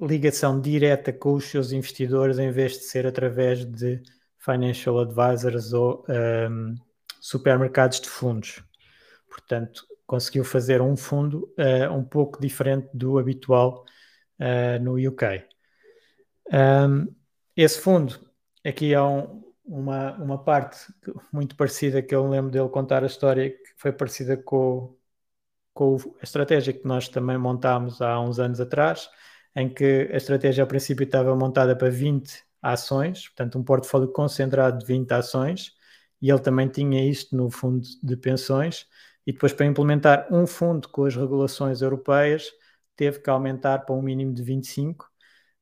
ligação 0.00 0.58
direta 0.58 1.12
com 1.12 1.34
os 1.34 1.44
seus 1.44 1.70
investidores 1.70 2.38
em 2.38 2.50
vez 2.50 2.72
de 2.72 2.84
ser 2.84 3.06
através 3.06 3.62
de 3.64 4.02
financial 4.38 4.98
advisors 5.00 5.74
ou 5.74 6.04
um, 6.08 6.74
supermercados 7.20 8.00
de 8.00 8.08
fundos. 8.08 8.64
Portanto, 9.28 9.86
conseguiu 10.06 10.44
fazer 10.44 10.80
um 10.80 10.96
fundo 10.96 11.52
uh, 11.58 11.92
um 11.92 12.02
pouco 12.02 12.40
diferente 12.40 12.88
do 12.94 13.18
habitual 13.18 13.84
uh, 14.40 14.82
no 14.82 14.94
UK. 14.94 15.44
Um, 16.50 17.14
esse 17.54 17.80
fundo, 17.80 18.18
aqui 18.64 18.94
há 18.94 19.06
um, 19.06 19.44
uma, 19.62 20.12
uma 20.14 20.42
parte 20.42 20.78
muito 21.30 21.54
parecida 21.54 22.02
que 22.02 22.14
eu 22.14 22.26
lembro 22.26 22.50
dele 22.50 22.68
contar 22.70 23.02
a 23.02 23.06
história 23.06 23.50
que 23.50 23.74
foi 23.76 23.92
parecida 23.92 24.38
com, 24.38 24.96
com 25.74 25.96
a 26.20 26.24
estratégia 26.24 26.72
que 26.72 26.86
nós 26.86 27.08
também 27.08 27.36
montámos 27.36 28.00
há 28.00 28.20
uns 28.20 28.38
anos 28.38 28.60
atrás, 28.60 29.10
em 29.56 29.68
que 29.68 30.08
a 30.12 30.16
estratégia 30.16 30.62
ao 30.64 30.68
princípio 30.68 31.04
estava 31.04 31.34
montada 31.36 31.76
para 31.76 31.90
20 31.90 32.44
ações, 32.62 33.28
portanto 33.28 33.58
um 33.58 33.64
portfólio 33.64 34.08
concentrado 34.12 34.78
de 34.78 34.86
20 34.86 35.12
ações, 35.12 35.74
e 36.22 36.30
ele 36.30 36.40
também 36.40 36.68
tinha 36.68 37.06
isto 37.08 37.36
no 37.36 37.50
fundo 37.50 37.86
de 38.02 38.16
pensões, 38.16 38.86
e 39.26 39.32
depois 39.32 39.52
para 39.52 39.66
implementar 39.66 40.28
um 40.32 40.46
fundo 40.46 40.88
com 40.88 41.04
as 41.04 41.16
regulações 41.16 41.82
europeias, 41.82 42.50
teve 42.96 43.20
que 43.20 43.30
aumentar 43.30 43.80
para 43.80 43.94
um 43.94 44.02
mínimo 44.02 44.32
de 44.32 44.42
25. 44.42 45.10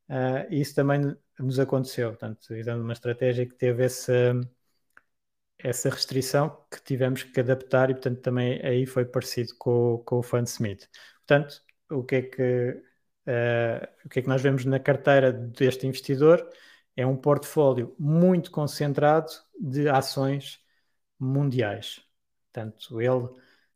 Uh, 0.09 0.53
isso 0.53 0.75
também 0.75 1.17
nos 1.39 1.59
aconteceu, 1.59 2.11
portanto, 2.11 2.41
uma 2.81 2.93
estratégia 2.93 3.47
que 3.47 3.55
teve 3.55 3.85
essa, 3.85 4.39
essa 5.63 5.89
restrição 5.89 6.65
que 6.71 6.83
tivemos 6.83 7.23
que 7.23 7.41
adaptar 7.41 7.91
e, 7.91 7.95
portanto, 7.95 8.21
também 8.21 8.61
aí 8.65 8.87
foi 8.87 9.05
parecido 9.05 9.55
com, 9.59 10.03
com 10.05 10.19
o 10.19 10.23
Fund 10.23 10.47
Smith. 10.47 10.89
Portanto, 11.27 11.63
o 11.91 12.03
que 12.03 12.17
é 12.17 12.23
que, 12.23 12.83
uh, 13.27 13.89
o 14.05 14.09
que 14.09 14.19
é 14.21 14.23
que 14.23 14.29
nós 14.29 14.43
vemos 14.43 14.65
na 14.65 14.81
carteira 14.81 15.33
deste 15.33 15.87
investidor? 15.87 16.47
É 16.97 17.07
um 17.07 17.17
portfólio 17.17 17.95
muito 17.99 18.51
concentrado 18.51 19.33
de 19.59 19.89
ações 19.89 20.61
mundiais. 21.19 22.01
Portanto, 22.53 23.01
ele 23.01 23.29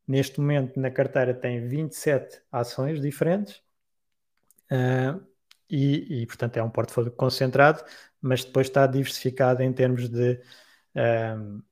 neste 0.06 0.40
momento 0.40 0.78
na 0.80 0.90
carteira 0.90 1.34
tem 1.34 1.66
27 1.66 2.42
ações 2.52 3.00
diferentes 3.00 3.62
uh, 4.70 5.20
e, 5.68 6.22
e, 6.22 6.26
portanto, 6.26 6.56
é 6.56 6.62
um 6.62 6.70
portfólio 6.70 7.12
concentrado, 7.12 7.84
mas 8.20 8.44
depois 8.44 8.68
está 8.68 8.86
diversificado 8.86 9.62
em 9.62 9.72
termos 9.72 10.08
de 10.08 10.40
uh, 10.94 11.62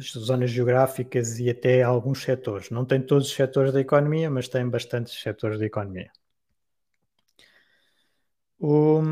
zonas 0.00 0.50
geográficas 0.50 1.38
e 1.38 1.50
até 1.50 1.82
alguns 1.82 2.22
setores. 2.22 2.70
Não 2.70 2.84
tem 2.84 3.00
todos 3.00 3.28
os 3.28 3.34
setores 3.34 3.72
da 3.72 3.80
economia, 3.80 4.30
mas 4.30 4.48
tem 4.48 4.68
bastantes 4.68 5.20
setores 5.20 5.58
da 5.58 5.66
economia. 5.66 6.10
O, 8.58 9.02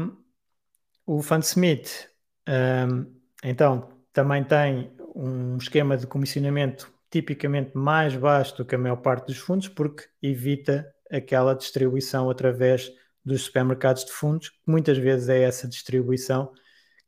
o 1.07 1.23
Fundsmith, 1.23 2.09
um, 2.49 3.07
então, 3.45 3.89
também 4.13 4.45
tem 4.45 4.93
um 5.15 5.57
esquema 5.57 5.97
de 5.97 6.07
comissionamento 6.07 6.93
tipicamente 7.11 7.77
mais 7.77 8.15
baixo 8.15 8.57
do 8.57 8.65
que 8.65 8.75
a 8.75 8.79
maior 8.79 8.97
parte 8.97 9.27
dos 9.27 9.39
fundos, 9.39 9.69
porque 9.69 10.05
evita 10.23 10.87
aquela 11.11 11.55
distribuição 11.55 12.31
através 12.31 12.91
dos 13.25 13.43
supermercados 13.43 14.05
de 14.05 14.13
fundos, 14.13 14.51
que 14.51 14.61
muitas 14.67 14.97
vezes 14.97 15.29
é 15.29 15.43
essa 15.43 15.69
distribuição 15.69 16.53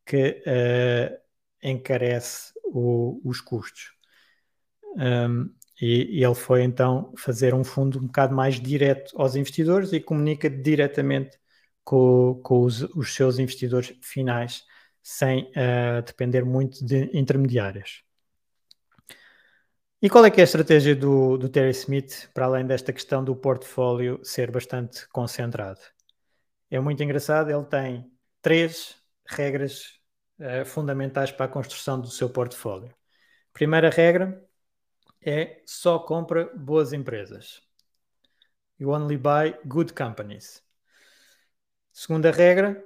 que 0.05 0.43
uh, 0.47 1.17
encarece 1.63 2.53
o, 2.73 3.21
os 3.25 3.41
custos. 3.41 3.93
Um, 4.97 5.51
e, 5.81 6.19
e, 6.19 6.25
ele 6.25 6.35
foi 6.35 6.63
então 6.63 7.13
fazer 7.17 7.55
um 7.55 7.65
fundo 7.65 7.99
um 7.99 8.07
bocado 8.07 8.35
mais 8.35 8.61
direto 8.61 9.13
aos 9.21 9.37
investidores 9.37 9.93
e 9.93 10.01
comunica 10.01 10.49
diretamente 10.49 11.39
com, 11.85 12.41
com 12.43 12.63
os, 12.63 12.83
os, 12.83 13.15
seus 13.15 13.39
investidores 13.39 13.93
finais, 14.03 14.65
sem 15.03 15.51
uh, 15.51 16.03
depender 16.05 16.45
muito 16.45 16.85
de 16.85 17.11
intermediários. 17.17 18.05
E 20.01 20.11
qual 20.11 20.25
é 20.25 20.31
que 20.31 20.41
é 20.41 20.43
a 20.43 20.45
estratégia 20.45 20.97
do, 20.97 21.37
do 21.39 21.49
Terry 21.49 21.71
Smith, 21.71 22.29
para 22.35 22.47
além 22.47 22.67
desta 22.67 22.93
questão 22.93 23.25
do 23.25 23.37
portfólio 23.37 24.21
ser 24.25 24.51
bastante 24.51 25.09
concentrado? 25.09 25.81
É 26.71 26.81
muito 26.81 27.03
engraçado, 27.03 27.51
ele 27.51 27.65
tem 27.65 28.11
três 28.41 28.97
regras 29.29 30.02
uh, 30.43 30.65
fundamentais 30.65 31.31
para 31.31 31.47
a 31.47 31.49
construção 31.49 32.01
do 32.01 32.09
seu 32.09 32.29
portfólio. 32.29 32.95
Primeira 33.53 33.91
regra 33.91 34.45
é 35.21 35.63
só 35.65 35.99
compra 35.99 36.51
boas 36.55 36.93
empresas. 36.93 37.63
You 38.79 38.91
only 38.91 39.17
buy 39.17 39.57
good 39.65 39.93
companies. 39.93 40.63
Segunda 41.93 42.31
regra, 42.31 42.83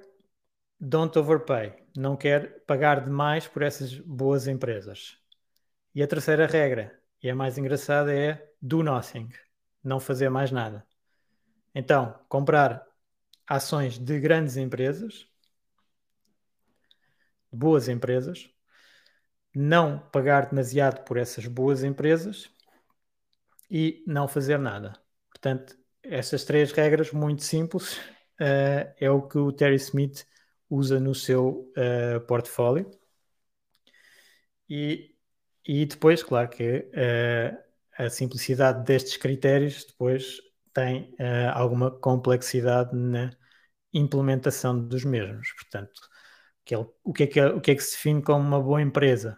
don't 0.79 1.17
overpay. 1.17 1.73
Não 1.95 2.15
quer 2.15 2.63
pagar 2.65 3.03
demais 3.03 3.47
por 3.47 3.63
essas 3.63 3.97
boas 3.97 4.47
empresas. 4.47 5.17
E 5.95 6.03
a 6.03 6.07
terceira 6.07 6.45
regra, 6.45 6.99
e 7.23 7.29
a 7.29 7.35
mais 7.35 7.57
engraçada 7.57 8.13
é 8.13 8.47
do 8.61 8.83
nothing, 8.83 9.29
não 9.83 9.99
fazer 9.99 10.29
mais 10.29 10.51
nada. 10.51 10.85
Então, 11.73 12.19
comprar 12.29 12.85
ações 13.47 13.97
de 13.97 14.19
grandes 14.19 14.57
empresas, 14.57 15.27
boas 17.51 17.87
empresas, 17.87 18.49
não 19.53 19.99
pagar 20.11 20.49
demasiado 20.49 21.03
por 21.03 21.17
essas 21.17 21.47
boas 21.47 21.83
empresas 21.83 22.49
e 23.69 24.03
não 24.07 24.27
fazer 24.27 24.57
nada. 24.59 24.93
Portanto, 25.29 25.77
essas 26.03 26.43
três 26.43 26.71
regras 26.71 27.11
muito 27.11 27.43
simples 27.43 27.97
uh, 27.97 28.93
é 28.99 29.09
o 29.09 29.21
que 29.27 29.37
o 29.37 29.51
Terry 29.51 29.75
Smith 29.75 30.25
usa 30.69 30.99
no 30.99 31.15
seu 31.15 31.71
uh, 31.77 32.21
portfólio. 32.27 32.89
E 34.69 35.13
e 35.69 35.85
depois, 35.85 36.23
claro 36.23 36.49
que 36.49 36.79
uh, 36.93 37.57
a 37.97 38.09
simplicidade 38.09 38.85
destes 38.85 39.17
critérios 39.17 39.83
depois 39.83 40.39
tem 40.73 41.13
alguma 41.53 41.91
complexidade 41.91 42.95
na 42.95 43.31
implementação 43.91 44.79
dos 44.79 45.03
mesmos. 45.03 45.51
Portanto, 45.53 45.99
que 46.67 46.75
ele, 46.75 46.85
o, 47.03 47.13
que 47.13 47.23
é 47.23 47.27
que, 47.27 47.41
o 47.41 47.61
que 47.61 47.71
é 47.71 47.75
que 47.75 47.83
se 47.83 47.95
define 47.95 48.21
como 48.21 48.45
uma 48.45 48.61
boa 48.61 48.81
empresa? 48.81 49.37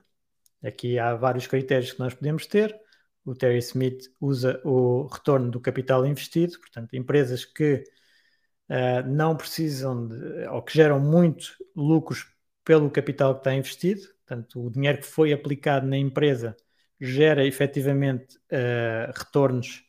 Aqui 0.63 0.99
há 0.99 1.15
vários 1.15 1.47
critérios 1.47 1.93
que 1.93 1.99
nós 1.99 2.13
podemos 2.13 2.45
ter. 2.47 2.75
O 3.23 3.35
Terry 3.35 3.59
Smith 3.59 4.03
usa 4.19 4.61
o 4.65 5.07
retorno 5.07 5.51
do 5.51 5.61
capital 5.61 6.05
investido, 6.05 6.59
portanto, 6.59 6.95
empresas 6.95 7.45
que 7.45 7.83
uh, 8.69 9.07
não 9.07 9.37
precisam 9.37 10.07
de, 10.07 10.47
ou 10.47 10.61
que 10.63 10.73
geram 10.73 10.99
muito 10.99 11.53
lucros 11.75 12.25
pelo 12.65 12.89
capital 12.89 13.35
que 13.35 13.41
está 13.41 13.53
investido, 13.53 14.01
Portanto, 14.29 14.63
o 14.63 14.69
dinheiro 14.69 14.99
que 14.99 15.07
foi 15.07 15.33
aplicado 15.33 15.87
na 15.87 15.97
empresa 15.97 16.55
gera 17.01 17.43
efetivamente 17.43 18.37
uh, 18.51 19.11
retornos 19.17 19.83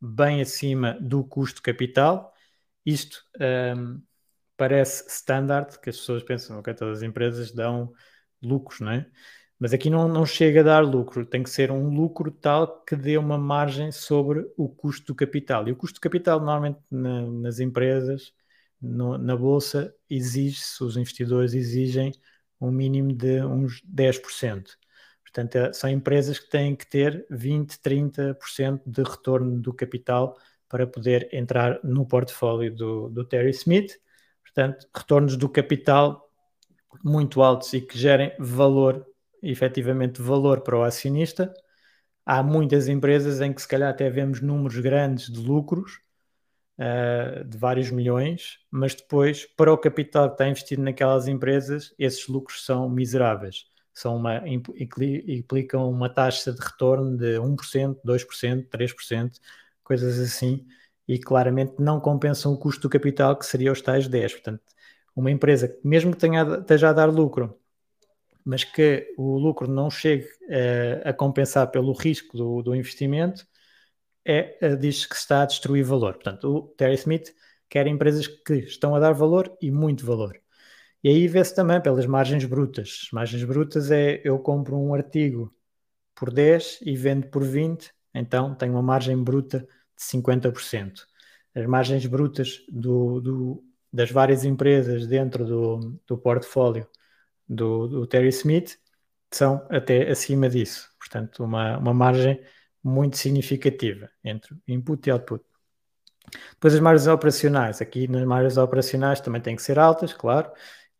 bem 0.00 0.40
acima 0.40 0.96
do 1.00 1.24
custo 1.24 1.60
capital. 1.60 2.32
Isto 2.86 3.24
ehm, 3.40 3.98
parece 4.56 5.08
standard, 5.08 5.78
que 5.80 5.90
as 5.90 5.96
pessoas 5.96 6.22
pensam 6.22 6.62
que 6.62 6.74
todas 6.74 6.98
as 6.98 7.02
empresas 7.02 7.52
dão 7.52 7.92
lucros, 8.42 8.80
não 8.80 8.92
é? 8.92 9.06
Mas 9.58 9.72
aqui 9.72 9.88
não, 9.88 10.08
não 10.08 10.26
chega 10.26 10.60
a 10.60 10.64
dar 10.64 10.80
lucro, 10.80 11.24
tem 11.24 11.42
que 11.42 11.50
ser 11.50 11.70
um 11.70 11.88
lucro 11.88 12.32
tal 12.32 12.82
que 12.84 12.96
dê 12.96 13.16
uma 13.16 13.38
margem 13.38 13.92
sobre 13.92 14.44
o 14.56 14.68
custo 14.68 15.06
do 15.06 15.14
capital. 15.14 15.68
E 15.68 15.72
o 15.72 15.76
custo 15.76 16.00
do 16.00 16.02
capital, 16.02 16.40
normalmente 16.40 16.80
na, 16.90 17.22
nas 17.30 17.60
empresas, 17.60 18.32
no, 18.80 19.16
na 19.16 19.36
bolsa, 19.36 19.94
exige-se, 20.10 20.82
os 20.82 20.96
investidores 20.96 21.54
exigem 21.54 22.12
um 22.60 22.70
mínimo 22.72 23.12
de 23.12 23.42
uns 23.44 23.82
10%. 23.84 24.76
Portanto, 25.22 25.56
é, 25.56 25.72
são 25.72 25.88
empresas 25.88 26.38
que 26.38 26.50
têm 26.50 26.76
que 26.76 26.86
ter 26.86 27.26
20, 27.30 27.78
30% 27.80 28.82
de 28.84 29.02
retorno 29.02 29.60
do 29.60 29.72
capital 29.72 30.36
para 30.68 30.86
poder 30.86 31.28
entrar 31.32 31.80
no 31.84 32.06
portfólio 32.06 32.74
do, 32.74 33.08
do 33.10 33.24
Terry 33.24 33.50
Smith. 33.50 33.92
Portanto, 34.54 34.86
retornos 34.94 35.36
do 35.36 35.48
capital 35.48 36.28
muito 37.02 37.42
altos 37.42 37.72
e 37.72 37.80
que 37.80 37.98
gerem 37.98 38.32
valor, 38.38 39.06
efetivamente 39.42 40.20
valor 40.20 40.60
para 40.60 40.76
o 40.76 40.82
acionista. 40.82 41.52
Há 42.24 42.42
muitas 42.42 42.86
empresas 42.86 43.40
em 43.40 43.52
que 43.52 43.62
se 43.62 43.68
calhar 43.68 43.90
até 43.90 44.08
vemos 44.10 44.40
números 44.40 44.78
grandes 44.78 45.30
de 45.30 45.40
lucros, 45.40 46.00
uh, 46.78 47.44
de 47.44 47.56
vários 47.56 47.90
milhões, 47.90 48.58
mas 48.70 48.94
depois, 48.94 49.46
para 49.56 49.72
o 49.72 49.78
capital 49.78 50.28
que 50.28 50.34
está 50.34 50.48
investido 50.48 50.82
naquelas 50.82 51.26
empresas, 51.26 51.94
esses 51.98 52.28
lucros 52.28 52.64
são 52.64 52.88
miseráveis. 52.88 53.66
São 53.94 54.16
uma, 54.16 54.42
implicam 54.46 55.90
uma 55.90 56.08
taxa 56.08 56.52
de 56.52 56.60
retorno 56.60 57.16
de 57.16 57.38
1%, 57.38 57.98
2%, 58.04 58.68
3%, 58.68 59.32
coisas 59.82 60.18
assim, 60.18 60.66
e 61.12 61.18
claramente 61.18 61.74
não 61.78 62.00
compensam 62.00 62.52
o 62.52 62.58
custo 62.58 62.82
do 62.82 62.88
capital, 62.88 63.36
que 63.36 63.44
seria 63.46 63.70
os 63.70 63.82
tais 63.82 64.08
10%. 64.08 64.32
Portanto, 64.32 64.62
uma 65.14 65.30
empresa, 65.30 65.76
mesmo 65.84 66.12
que 66.12 66.18
tenha, 66.18 66.42
esteja 66.42 66.88
a 66.88 66.92
dar 66.92 67.10
lucro, 67.10 67.58
mas 68.44 68.64
que 68.64 69.12
o 69.18 69.38
lucro 69.38 69.70
não 69.70 69.90
chegue 69.90 70.24
uh, 70.24 71.08
a 71.08 71.12
compensar 71.12 71.70
pelo 71.70 71.92
risco 71.92 72.36
do, 72.36 72.62
do 72.62 72.74
investimento, 72.74 73.46
é, 74.24 74.56
eh, 74.60 74.76
diz 74.76 75.04
que 75.04 75.16
está 75.16 75.42
a 75.42 75.46
destruir 75.46 75.84
valor. 75.84 76.14
Portanto, 76.14 76.44
o 76.48 76.62
Terry 76.76 76.94
Smith 76.94 77.34
quer 77.68 77.86
empresas 77.86 78.26
que 78.28 78.54
estão 78.54 78.94
a 78.94 79.00
dar 79.00 79.12
valor 79.12 79.52
e 79.60 79.70
muito 79.70 80.06
valor. 80.06 80.40
E 81.02 81.08
aí 81.08 81.26
vê-se 81.28 81.54
também 81.54 81.80
pelas 81.80 82.06
margens 82.06 82.44
brutas. 82.44 83.00
As 83.06 83.10
margens 83.12 83.42
brutas 83.44 83.90
é 83.90 84.20
eu 84.24 84.38
compro 84.38 84.76
um 84.78 84.94
artigo 84.94 85.52
por 86.14 86.32
10 86.32 86.80
e 86.82 86.96
vendo 86.96 87.26
por 87.28 87.42
20, 87.44 87.92
então 88.14 88.54
tenho 88.54 88.72
uma 88.72 88.82
margem 88.82 89.20
bruta 89.22 89.66
50%. 90.10 91.06
As 91.54 91.66
margens 91.66 92.06
brutas 92.06 92.64
do, 92.68 93.20
do, 93.20 93.64
das 93.92 94.10
várias 94.10 94.44
empresas 94.44 95.06
dentro 95.06 95.44
do, 95.44 96.00
do 96.06 96.18
portfólio 96.18 96.86
do, 97.48 97.86
do 97.86 98.06
Terry 98.06 98.28
Smith 98.28 98.78
são 99.30 99.66
até 99.70 100.10
acima 100.10 100.48
disso. 100.48 100.90
Portanto, 100.98 101.44
uma, 101.44 101.78
uma 101.78 101.94
margem 101.94 102.40
muito 102.82 103.16
significativa 103.16 104.10
entre 104.24 104.56
input 104.66 105.08
e 105.08 105.12
output. 105.12 105.44
Depois 106.52 106.74
as 106.74 106.80
margens 106.80 107.06
operacionais, 107.06 107.80
aqui 107.80 108.08
nas 108.08 108.24
margens 108.24 108.56
operacionais 108.56 109.20
também 109.20 109.40
têm 109.40 109.56
que 109.56 109.62
ser 109.62 109.78
altas, 109.78 110.12
claro, 110.12 110.50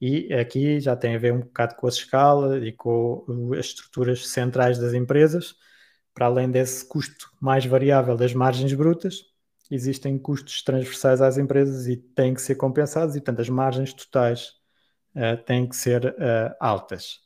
e 0.00 0.32
aqui 0.34 0.80
já 0.80 0.96
tem 0.96 1.14
a 1.14 1.18
ver 1.18 1.32
um 1.32 1.40
bocado 1.40 1.76
com 1.76 1.86
a 1.86 1.88
escala 1.88 2.58
e 2.58 2.72
com 2.72 3.24
as 3.56 3.66
estruturas 3.66 4.28
centrais 4.28 4.78
das 4.78 4.94
empresas, 4.94 5.54
para 6.14 6.26
além 6.26 6.50
desse 6.50 6.86
custo 6.86 7.30
mais 7.40 7.64
variável 7.64 8.16
das 8.16 8.34
margens 8.34 8.72
brutas, 8.74 9.24
existem 9.70 10.18
custos 10.18 10.62
transversais 10.62 11.20
às 11.22 11.38
empresas 11.38 11.86
e 11.86 11.96
têm 11.96 12.34
que 12.34 12.42
ser 12.42 12.56
compensados, 12.56 13.16
e 13.16 13.20
portanto 13.20 13.40
as 13.40 13.48
margens 13.48 13.92
totais 13.92 14.52
uh, 15.16 15.42
têm 15.44 15.68
que 15.68 15.76
ser 15.76 16.06
uh, 16.06 16.54
altas. 16.60 17.20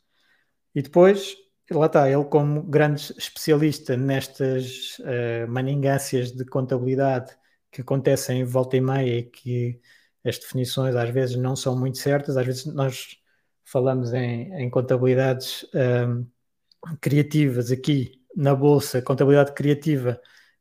E 0.75 0.83
depois 0.83 1.37
lá 1.70 1.87
está, 1.87 2.09
ele 2.09 2.25
como 2.25 2.62
grande 2.62 3.12
especialista 3.18 3.96
nestas 3.96 4.99
uh, 5.01 5.51
maningâncias 5.51 6.31
de 6.33 6.44
contabilidade 6.44 7.37
que 7.72 7.81
acontecem 7.81 8.44
volta 8.44 8.77
e 8.77 8.81
meia 8.81 9.18
e 9.18 9.22
que 9.25 9.81
as 10.25 10.38
definições 10.38 10.94
às 10.94 11.11
vezes 11.11 11.37
não 11.37 11.57
são 11.57 11.79
muito 11.79 11.99
certas, 11.99 12.37
às 12.37 12.46
vezes 12.46 12.66
nós 12.66 13.16
falamos 13.64 14.12
em, 14.12 14.53
em 14.55 14.70
contabilidades 14.70 15.66
um, 15.75 16.27
criativas 17.01 17.70
aqui 17.72 18.25
na 18.37 18.55
Bolsa, 18.55 19.01
contabilidade 19.01 19.53
criativa 19.53 20.20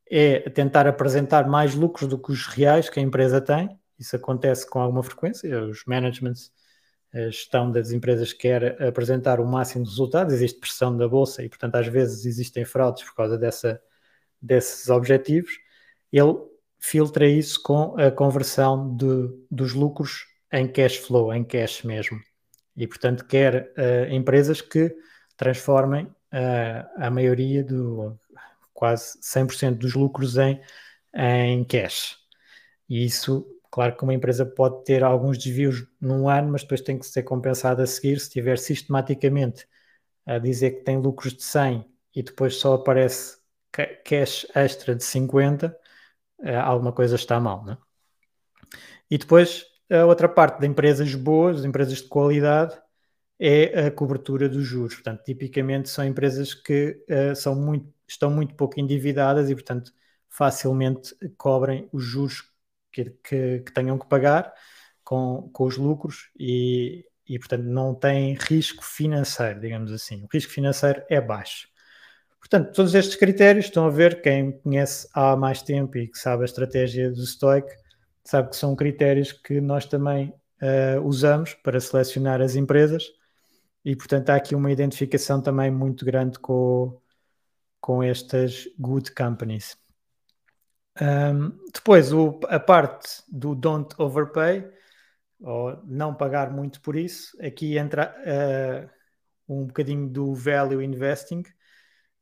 é 0.10 0.50
tentar 0.50 0.88
apresentar 0.88 1.48
mais 1.48 1.76
lucros 1.76 2.08
do 2.08 2.18
que 2.18 2.32
os 2.32 2.48
reais 2.48 2.90
que 2.90 3.00
a 3.00 3.04
empresa 3.04 3.42
tem. 3.42 3.78
Isso 4.00 4.16
acontece 4.16 4.70
com 4.70 4.80
alguma 4.80 5.04
frequência. 5.04 5.62
Os 5.66 5.84
managements, 5.86 6.52
a 7.14 7.26
gestão 7.26 7.70
das 7.70 7.92
empresas 7.92 8.32
quer 8.32 8.82
apresentar 8.82 9.42
o 9.42 9.46
máximo 9.46 9.84
de 9.84 9.90
resultados, 9.90 10.34
existe 10.34 10.60
pressão 10.60 10.96
da 10.96 11.08
bolsa 11.08 11.44
e, 11.44 11.50
portanto, 11.50 11.76
às 11.76 11.88
vezes 11.88 12.26
existem 12.26 12.64
fraudes 12.64 13.04
por 13.04 13.16
causa 13.16 13.38
dessa, 13.38 13.82
desses 14.42 14.90
objetivos. 14.90 15.52
Ele 16.14 16.36
filtra 16.80 17.28
isso 17.28 17.62
com 17.62 18.00
a 18.00 18.10
conversão 18.10 18.96
de, 18.96 19.30
dos 19.52 19.74
lucros 19.74 20.26
em 20.52 20.68
cash 20.68 20.98
flow, 20.98 21.34
em 21.34 21.44
cash 21.44 21.84
mesmo. 21.84 22.20
E, 22.78 22.88
portanto, 22.88 23.26
quer 23.26 23.74
uh, 23.78 24.14
empresas 24.14 24.62
que 24.62 24.96
transformem 25.36 26.08
a 26.98 27.10
maioria 27.10 27.64
do 27.64 28.18
quase 28.74 29.18
100% 29.22 29.78
dos 29.78 29.94
lucros 29.94 30.38
em, 30.38 30.62
em 31.14 31.64
cash. 31.64 32.18
E 32.90 33.06
isso, 33.06 33.48
claro 33.72 33.96
que 33.96 34.04
uma 34.04 34.14
empresa 34.14 34.46
pode 34.46 34.84
ter 34.84 35.04
alguns 35.04 35.38
desvios 35.38 35.88
num 36.00 36.30
ano, 36.30 36.52
mas 36.52 36.62
depois 36.64 36.82
tem 36.82 37.00
que 37.00 37.06
ser 37.06 37.24
compensado 37.24 37.82
a 37.82 37.88
seguir. 37.88 38.20
Se 38.20 38.28
estiver 38.28 38.60
sistematicamente 38.60 39.68
a 40.26 40.38
dizer 40.40 40.72
que 40.72 40.84
tem 40.84 40.98
lucros 41.00 41.34
de 41.34 41.44
100 41.44 41.86
e 42.16 42.24
depois 42.24 42.56
só 42.58 42.76
aparece 42.76 43.38
cash 44.06 44.46
extra 44.56 44.96
de 44.96 45.04
50, 45.04 45.78
uh, 46.40 46.50
alguma 46.64 46.92
coisa 46.94 47.16
está 47.16 47.40
mal, 47.40 47.64
né? 47.66 47.78
E 49.10 49.18
depois 49.18 49.66
a 49.90 50.06
outra 50.06 50.28
parte 50.28 50.60
de 50.60 50.68
empresas 50.68 51.14
boas, 51.16 51.64
empresas 51.64 52.00
de 52.00 52.08
qualidade, 52.08 52.76
é 53.40 53.88
a 53.88 53.92
cobertura 53.92 54.48
dos 54.50 54.64
juros. 54.66 54.96
Portanto, 54.96 55.24
tipicamente 55.24 55.90
são 55.90 56.06
empresas 56.06 56.54
que 56.54 57.04
uh, 57.10 57.36
são 57.36 57.56
muito, 57.56 57.94
estão 58.08 58.30
muito 58.32 58.56
pouco 58.56 58.80
endividadas 58.80 59.50
e, 59.50 59.56
portanto, 59.56 59.92
facilmente 60.30 61.16
cobrem 61.38 61.90
os 61.92 62.04
juros 62.04 62.44
que, 62.92 63.06
que, 63.24 63.60
que 63.60 63.74
tenham 63.74 63.98
que 63.98 64.08
pagar 64.08 64.54
com, 65.04 65.50
com 65.54 65.66
os 65.66 65.78
lucros 65.78 66.30
e, 66.40 67.06
e, 67.28 67.38
portanto, 67.40 67.64
não 67.64 67.94
têm 67.94 68.36
risco 68.36 68.84
financeiro, 68.84 69.60
digamos 69.60 69.92
assim. 69.92 70.24
O 70.24 70.28
risco 70.32 70.52
financeiro 70.52 71.04
é 71.10 71.20
baixo. 71.22 71.68
Portanto, 72.40 72.74
todos 72.74 72.94
estes 72.94 73.16
critérios 73.16 73.66
estão 73.66 73.88
a 73.88 73.90
ver 73.90 74.22
quem 74.22 74.52
conhece 74.60 75.08
há 75.14 75.36
mais 75.36 75.62
tempo 75.62 75.98
e 75.98 76.08
que 76.08 76.18
sabe 76.18 76.44
a 76.44 76.46
estratégia 76.46 77.10
do 77.12 77.26
Stoic, 77.26 77.68
sabe 78.24 78.50
que 78.50 78.56
são 78.56 78.76
critérios 78.76 79.32
que 79.32 79.60
nós 79.60 79.86
também 79.86 80.34
uh, 80.62 81.02
usamos 81.04 81.56
para 81.56 81.80
selecionar 81.80 82.42
as 82.42 82.56
empresas 82.56 83.06
e, 83.86 83.96
portanto, 83.96 84.32
há 84.32 84.36
aqui 84.36 84.56
uma 84.56 84.72
identificação 84.72 85.42
também 85.42 85.72
muito 85.72 86.04
grande 86.04 86.40
com, 86.40 87.00
com 87.80 88.04
estas 88.04 88.68
good 88.78 89.14
companies. 89.14 89.78
Um, 91.00 91.58
depois, 91.74 92.12
o, 92.12 92.40
a 92.50 92.60
parte 92.60 93.24
do 93.32 93.56
don't 93.56 93.94
overpay, 93.98 94.68
ou 95.40 95.82
não 95.86 96.14
pagar 96.14 96.52
muito 96.52 96.82
por 96.82 96.96
isso, 96.96 97.38
aqui 97.42 97.78
entra 97.78 98.14
uh, 99.48 99.54
um 99.54 99.68
bocadinho 99.68 100.10
do 100.10 100.34
value 100.34 100.82
investing, 100.82 101.44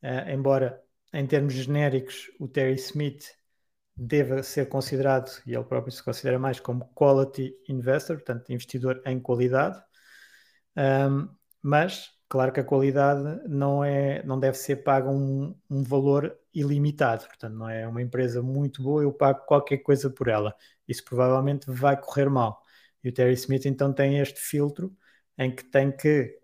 Uh, 0.03 0.29
embora 0.29 0.83
em 1.13 1.25
termos 1.25 1.53
genéricos 1.53 2.29
o 2.37 2.45
Terry 2.45 2.75
Smith 2.75 3.23
deva 3.95 4.43
ser 4.43 4.67
considerado, 4.67 5.31
e 5.47 5.55
ele 5.55 5.63
próprio 5.63 5.93
se 5.93 6.03
considera 6.03 6.37
mais 6.37 6.59
como 6.59 6.91
quality 6.93 7.55
investor, 7.69 8.17
portanto 8.17 8.51
investidor 8.51 9.01
em 9.05 9.17
qualidade, 9.17 9.81
um, 10.75 11.29
mas 11.63 12.11
claro 12.29 12.51
que 12.53 12.59
a 12.59 12.63
qualidade 12.63 13.47
não, 13.47 13.83
é, 13.83 14.23
não 14.23 14.39
deve 14.39 14.57
ser 14.57 14.77
paga 14.77 15.09
um, 15.09 15.55
um 15.69 15.83
valor 15.83 16.37
ilimitado, 16.53 17.25
portanto 17.27 17.53
não 17.55 17.69
é 17.69 17.87
uma 17.87 18.01
empresa 18.01 18.41
muito 18.43 18.83
boa, 18.83 19.03
eu 19.03 19.13
pago 19.13 19.45
qualquer 19.45 19.79
coisa 19.79 20.09
por 20.09 20.27
ela, 20.27 20.55
isso 20.87 21.03
provavelmente 21.05 21.65
vai 21.71 21.99
correr 21.99 22.29
mal. 22.29 22.61
E 23.03 23.09
o 23.09 23.13
Terry 23.13 23.33
Smith 23.33 23.65
então 23.65 23.93
tem 23.93 24.19
este 24.19 24.39
filtro 24.39 24.95
em 25.37 25.55
que 25.55 25.63
tem 25.63 25.91
que 25.91 26.39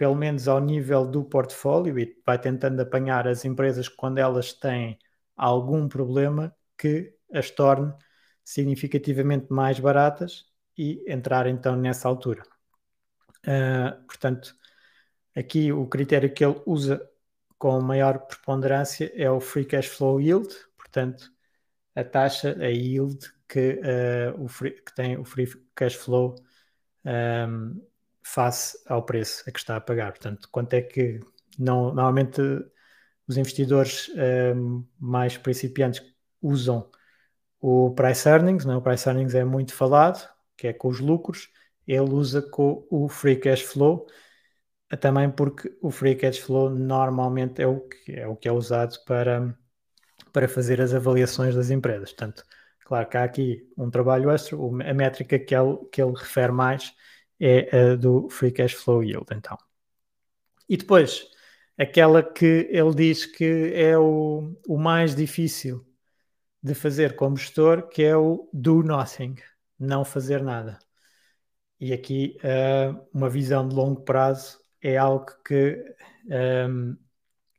pelo 0.00 0.14
menos 0.14 0.48
ao 0.48 0.60
nível 0.60 1.06
do 1.06 1.22
portfólio, 1.22 1.98
e 1.98 2.16
vai 2.24 2.38
tentando 2.38 2.80
apanhar 2.80 3.28
as 3.28 3.44
empresas 3.44 3.86
quando 3.86 4.16
elas 4.16 4.54
têm 4.54 4.98
algum 5.36 5.86
problema 5.88 6.56
que 6.78 7.14
as 7.34 7.50
torne 7.50 7.92
significativamente 8.42 9.48
mais 9.52 9.78
baratas 9.78 10.46
e 10.76 11.04
entrar 11.06 11.46
então 11.46 11.76
nessa 11.76 12.08
altura. 12.08 12.42
Uh, 13.46 14.02
portanto, 14.06 14.54
aqui 15.36 15.72
o 15.72 15.86
critério 15.86 16.32
que 16.32 16.44
ele 16.44 16.60
usa 16.66 17.08
com 17.58 17.80
maior 17.80 18.18
preponderância 18.20 19.12
é 19.14 19.30
o 19.30 19.40
Free 19.40 19.64
Cash 19.64 19.86
Flow 19.86 20.20
Yield, 20.20 20.48
portanto, 20.76 21.30
a 21.94 22.04
taxa, 22.04 22.56
a 22.60 22.68
yield 22.68 23.18
que, 23.48 23.80
uh, 23.80 24.42
o 24.42 24.48
free, 24.48 24.72
que 24.72 24.94
tem 24.94 25.18
o 25.18 25.24
Free 25.24 25.46
Cash 25.74 25.94
Flow 25.94 26.36
um, 27.04 27.80
face 28.22 28.78
ao 28.86 29.04
preço 29.04 29.44
a 29.46 29.52
que 29.52 29.58
está 29.58 29.76
a 29.76 29.80
pagar. 29.80 30.12
Portanto, 30.12 30.48
quanto 30.50 30.74
é 30.74 30.82
que 30.82 31.20
não, 31.58 31.86
normalmente 31.94 32.40
os 33.26 33.36
investidores 33.36 34.08
um, 34.10 34.20
ehm, 34.20 34.84
mais 34.98 35.36
principiantes 35.36 36.02
usam 36.42 36.90
o 37.60 37.92
price 37.94 38.28
earnings, 38.28 38.64
não? 38.64 38.74
É? 38.74 38.76
o 38.78 38.82
price 38.82 39.08
earnings 39.08 39.34
é 39.34 39.44
muito 39.44 39.74
falado, 39.74 40.28
que 40.56 40.68
é 40.68 40.72
com 40.72 40.88
os 40.88 41.00
lucros, 41.00 41.48
ele 41.86 42.10
usa 42.10 42.42
com 42.42 42.86
o 42.90 43.08
free 43.08 43.36
cash 43.36 43.62
flow, 43.62 44.06
também 44.96 45.30
porque 45.30 45.76
o 45.80 45.90
free 45.90 46.16
cash 46.16 46.38
flow 46.38 46.70
normalmente 46.70 47.62
é 47.62 47.66
o 47.66 47.80
que 47.80 48.12
é, 48.12 48.26
o 48.26 48.36
que 48.36 48.48
é 48.48 48.52
usado 48.52 48.96
para, 49.06 49.56
para 50.32 50.48
fazer 50.48 50.80
as 50.80 50.92
avaliações 50.94 51.54
das 51.54 51.70
empresas. 51.70 52.10
Portanto, 52.12 52.44
claro 52.84 53.08
que 53.08 53.16
há 53.16 53.24
aqui 53.24 53.68
um 53.76 53.90
trabalho 53.90 54.30
extra, 54.30 54.56
a 54.56 54.94
métrica 54.94 55.38
que 55.38 55.54
ele, 55.54 55.78
que 55.92 56.02
ele 56.02 56.12
refere 56.16 56.52
mais 56.52 56.92
é 57.38 57.92
a 57.92 57.96
do 57.96 58.28
Free 58.28 58.52
Cash 58.52 58.74
Flow 58.74 59.02
Yield, 59.02 59.26
então. 59.32 59.56
E 60.68 60.76
depois, 60.76 61.26
aquela 61.78 62.22
que 62.22 62.68
ele 62.70 62.94
diz 62.94 63.26
que 63.26 63.72
é 63.74 63.98
o, 63.98 64.54
o 64.68 64.78
mais 64.78 65.14
difícil 65.14 65.86
de 66.62 66.74
fazer 66.74 67.16
como 67.16 67.36
gestor, 67.36 67.88
que 67.88 68.02
é 68.02 68.16
o 68.16 68.48
do 68.52 68.82
nothing, 68.82 69.36
não 69.78 70.04
fazer 70.04 70.42
nada. 70.42 70.78
E 71.80 71.92
aqui 71.92 72.36
uh, 72.44 73.08
uma 73.12 73.30
visão 73.30 73.66
de 73.66 73.74
longo 73.74 74.02
prazo 74.02 74.59
é 74.82 74.96
algo 74.96 75.26
que 75.44 75.82
um, 76.68 76.96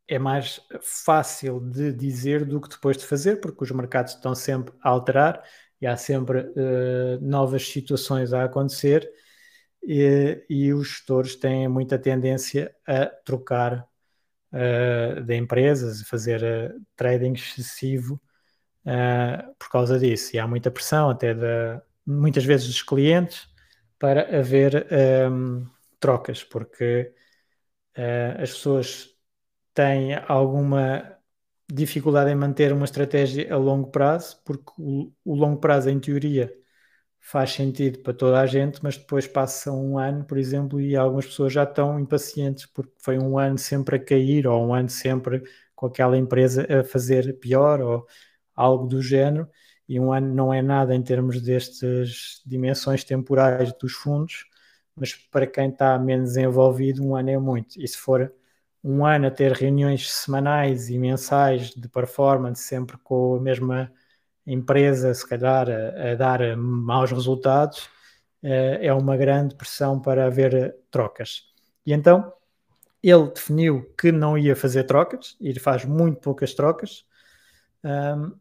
é 0.07 0.19
mais 0.19 0.61
fácil 0.81 1.59
de 1.59 1.93
dizer 1.93 2.45
do 2.45 2.59
que 2.59 2.69
depois 2.69 2.97
de 2.97 3.05
fazer, 3.05 3.39
porque 3.39 3.63
os 3.63 3.71
mercados 3.71 4.13
estão 4.13 4.35
sempre 4.35 4.73
a 4.81 4.89
alterar 4.89 5.43
e 5.79 5.87
há 5.87 5.95
sempre 5.97 6.39
uh, 6.41 7.19
novas 7.21 7.67
situações 7.67 8.33
a 8.33 8.43
acontecer 8.43 9.09
e, 9.83 10.45
e 10.49 10.73
os 10.73 10.87
gestores 10.87 11.35
têm 11.35 11.67
muita 11.67 11.97
tendência 11.97 12.75
a 12.85 13.05
trocar 13.05 13.87
uh, 14.51 15.21
de 15.23 15.35
empresas, 15.35 16.01
fazer 16.03 16.41
uh, 16.43 16.85
trading 16.95 17.33
excessivo 17.33 18.21
uh, 18.85 19.55
por 19.57 19.69
causa 19.69 19.97
disso. 19.99 20.35
E 20.35 20.39
há 20.39 20.47
muita 20.47 20.69
pressão, 20.69 21.09
até 21.09 21.33
de, 21.33 21.81
muitas 22.05 22.45
vezes 22.45 22.67
dos 22.67 22.83
clientes, 22.83 23.47
para 23.97 24.37
haver 24.37 24.87
um, 25.31 25.65
trocas, 26.01 26.43
porque 26.43 27.13
as 28.39 28.51
pessoas 28.51 29.09
têm 29.73 30.15
alguma 30.27 31.17
dificuldade 31.71 32.31
em 32.31 32.35
manter 32.35 32.73
uma 32.73 32.85
estratégia 32.85 33.53
a 33.53 33.57
longo 33.57 33.91
prazo, 33.91 34.41
porque 34.45 34.71
o, 34.79 35.11
o 35.25 35.35
longo 35.35 35.59
prazo, 35.59 35.89
em 35.89 35.99
teoria, 35.99 36.53
faz 37.21 37.51
sentido 37.53 37.99
para 38.01 38.13
toda 38.13 38.39
a 38.41 38.47
gente, 38.47 38.81
mas 38.83 38.97
depois 38.97 39.27
passa 39.27 39.71
um 39.71 39.97
ano, 39.99 40.25
por 40.25 40.37
exemplo, 40.37 40.81
e 40.81 40.95
algumas 40.95 41.25
pessoas 41.27 41.53
já 41.53 41.63
estão 41.63 41.99
impacientes 41.99 42.65
porque 42.67 42.93
foi 42.99 43.19
um 43.19 43.37
ano 43.39 43.57
sempre 43.57 43.97
a 43.97 43.99
cair 44.05 44.47
ou 44.47 44.67
um 44.67 44.73
ano 44.75 44.89
sempre 44.89 45.43
com 45.75 45.87
aquela 45.87 46.17
empresa 46.17 46.67
a 46.81 46.83
fazer 46.83 47.39
pior 47.39 47.81
ou 47.81 48.07
algo 48.55 48.87
do 48.87 49.01
género. 49.01 49.49
E 49.89 49.99
um 49.99 50.13
ano 50.13 50.33
não 50.33 50.53
é 50.53 50.61
nada 50.61 50.95
em 50.95 51.03
termos 51.03 51.41
destas 51.41 52.41
dimensões 52.45 53.03
temporais 53.03 53.73
dos 53.73 53.93
fundos, 53.93 54.45
mas 54.95 55.13
para 55.13 55.47
quem 55.47 55.69
está 55.69 55.97
menos 55.99 56.37
envolvido, 56.37 57.03
um 57.03 57.15
ano 57.15 57.29
é 57.29 57.37
muito. 57.37 57.81
E 57.81 57.87
se 57.87 57.97
for 57.97 58.31
um 58.83 59.05
ano 59.05 59.27
a 59.27 59.31
ter 59.31 59.51
reuniões 59.53 60.11
semanais 60.11 60.89
e 60.89 60.97
mensais 60.97 61.71
de 61.71 61.87
performance, 61.87 62.63
sempre 62.63 62.97
com 62.97 63.35
a 63.35 63.39
mesma 63.39 63.91
empresa, 64.45 65.13
se 65.13 65.27
calhar, 65.27 65.67
a, 65.69 66.11
a 66.11 66.15
dar 66.15 66.57
maus 66.57 67.11
resultados, 67.11 67.85
uh, 68.43 68.77
é 68.81 68.93
uma 68.93 69.15
grande 69.17 69.55
pressão 69.55 69.99
para 69.99 70.25
haver 70.25 70.75
trocas. 70.89 71.43
E 71.85 71.93
então 71.93 72.33
ele 73.03 73.29
definiu 73.29 73.91
que 73.97 74.11
não 74.11 74.37
ia 74.37 74.55
fazer 74.55 74.83
trocas, 74.83 75.35
e 75.39 75.57
faz 75.59 75.85
muito 75.85 76.19
poucas 76.21 76.53
trocas. 76.53 77.05
Um, 77.83 78.33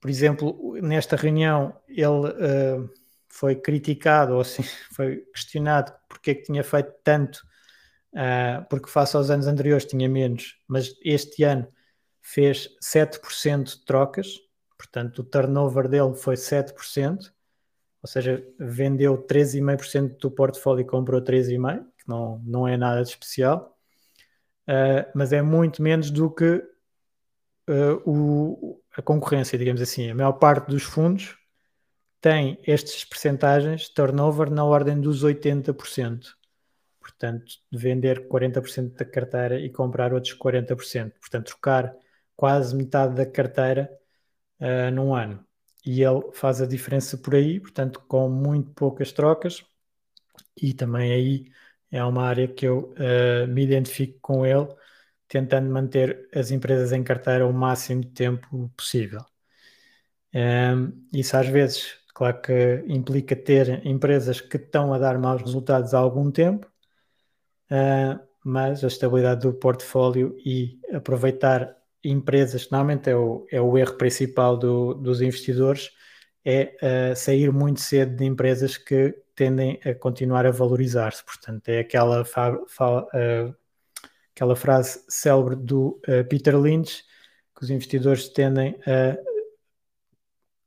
por 0.00 0.08
exemplo, 0.10 0.76
nesta 0.80 1.16
reunião 1.16 1.74
ele 1.88 2.06
uh, 2.06 2.90
foi 3.38 3.54
criticado, 3.54 4.34
ou 4.34 4.40
assim, 4.40 4.62
foi 4.92 5.18
questionado 5.32 5.92
porque 6.08 6.32
é 6.32 6.34
que 6.34 6.42
tinha 6.42 6.64
feito 6.64 6.92
tanto, 7.04 7.36
uh, 8.12 8.66
porque 8.68 8.90
face 8.90 9.16
aos 9.16 9.30
anos 9.30 9.46
anteriores 9.46 9.84
tinha 9.84 10.08
menos, 10.08 10.60
mas 10.66 10.94
este 11.04 11.44
ano 11.44 11.68
fez 12.20 12.68
7% 12.82 13.64
de 13.64 13.84
trocas, 13.84 14.40
portanto 14.76 15.20
o 15.20 15.24
turnover 15.24 15.88
dele 15.88 16.14
foi 16.14 16.34
7%, 16.34 17.32
ou 18.02 18.08
seja, 18.08 18.44
vendeu 18.58 19.24
13,5% 19.26 20.18
do 20.18 20.30
portfólio 20.30 20.82
e 20.82 20.84
comprou 20.84 21.20
3,5%, 21.22 21.84
que 21.96 22.08
não, 22.08 22.42
não 22.44 22.66
é 22.66 22.76
nada 22.76 23.02
de 23.02 23.10
especial, 23.10 23.76
uh, 24.68 25.08
mas 25.14 25.32
é 25.32 25.42
muito 25.42 25.80
menos 25.80 26.10
do 26.10 26.28
que 26.28 26.56
uh, 27.68 28.02
o, 28.04 28.82
a 28.96 29.02
concorrência, 29.02 29.56
digamos 29.56 29.80
assim. 29.80 30.10
A 30.10 30.14
maior 30.14 30.32
parte 30.32 30.68
dos 30.68 30.82
fundos 30.82 31.38
tem 32.20 32.58
estas 32.66 33.04
percentagens 33.04 33.88
turnover 33.88 34.50
na 34.50 34.64
ordem 34.64 35.00
dos 35.00 35.22
80%. 35.24 36.36
Portanto, 37.00 37.46
de 37.70 37.78
vender 37.78 38.28
40% 38.28 38.94
da 38.96 39.04
carteira 39.04 39.58
e 39.58 39.70
comprar 39.70 40.12
outros 40.12 40.34
40%. 40.34 41.12
Portanto, 41.20 41.46
trocar 41.46 41.94
quase 42.36 42.76
metade 42.76 43.14
da 43.16 43.26
carteira 43.26 43.90
uh, 44.60 44.90
num 44.92 45.14
ano. 45.14 45.44
E 45.84 46.02
ele 46.02 46.32
faz 46.34 46.60
a 46.60 46.66
diferença 46.66 47.16
por 47.18 47.34
aí, 47.34 47.60
portanto, 47.60 48.00
com 48.08 48.28
muito 48.28 48.70
poucas 48.72 49.12
trocas. 49.12 49.64
E 50.60 50.74
também 50.74 51.12
aí 51.12 51.52
é 51.90 52.04
uma 52.04 52.24
área 52.24 52.48
que 52.48 52.66
eu 52.66 52.94
uh, 52.94 53.48
me 53.48 53.62
identifico 53.64 54.18
com 54.20 54.44
ele, 54.46 54.68
tentando 55.28 55.70
manter 55.70 56.28
as 56.34 56.50
empresas 56.50 56.92
em 56.92 57.02
carteira 57.02 57.46
o 57.46 57.52
máximo 57.52 58.02
de 58.02 58.10
tempo 58.10 58.70
possível. 58.76 59.24
Um, 60.34 60.38
ehm, 60.38 60.92
isso 61.12 61.36
às 61.36 61.46
vezes, 61.48 61.98
claro 62.18 62.42
que 62.42 62.84
implica 62.88 63.36
ter 63.36 63.86
empresas 63.86 64.40
que 64.40 64.56
estão 64.56 64.92
a 64.92 64.98
dar 64.98 65.16
maus 65.20 65.40
resultados 65.40 65.94
há 65.94 65.98
algum 65.98 66.32
tempo, 66.32 66.66
uh, 67.70 68.18
mas 68.44 68.82
a 68.82 68.88
estabilidade 68.88 69.42
do 69.42 69.54
portfólio 69.54 70.36
e 70.44 70.80
aproveitar 70.92 71.76
empresas, 72.02 72.64
que 72.64 72.72
normalmente 72.72 73.08
é 73.08 73.14
o, 73.14 73.46
é 73.52 73.60
o 73.60 73.78
erro 73.78 73.94
principal 73.96 74.56
do, 74.56 74.94
dos 74.94 75.22
investidores, 75.22 75.90
é 76.44 77.12
uh, 77.12 77.14
sair 77.14 77.52
muito 77.52 77.80
cedo 77.80 78.16
de 78.16 78.24
empresas 78.24 78.76
que 78.76 79.14
tendem 79.36 79.78
a 79.84 79.94
continuar 79.94 80.44
a 80.44 80.50
valorizar-se. 80.50 81.24
Portanto, 81.24 81.68
é 81.68 81.78
aquela, 81.78 82.24
fa, 82.24 82.58
fa, 82.66 83.02
uh, 83.04 83.54
aquela 84.34 84.56
frase 84.56 85.04
célebre 85.08 85.54
do 85.54 86.00
uh, 86.08 86.28
Peter 86.28 86.60
Lynch, 86.60 87.04
que 87.56 87.62
os 87.62 87.70
investidores 87.70 88.28
tendem 88.28 88.74
a 88.84 89.16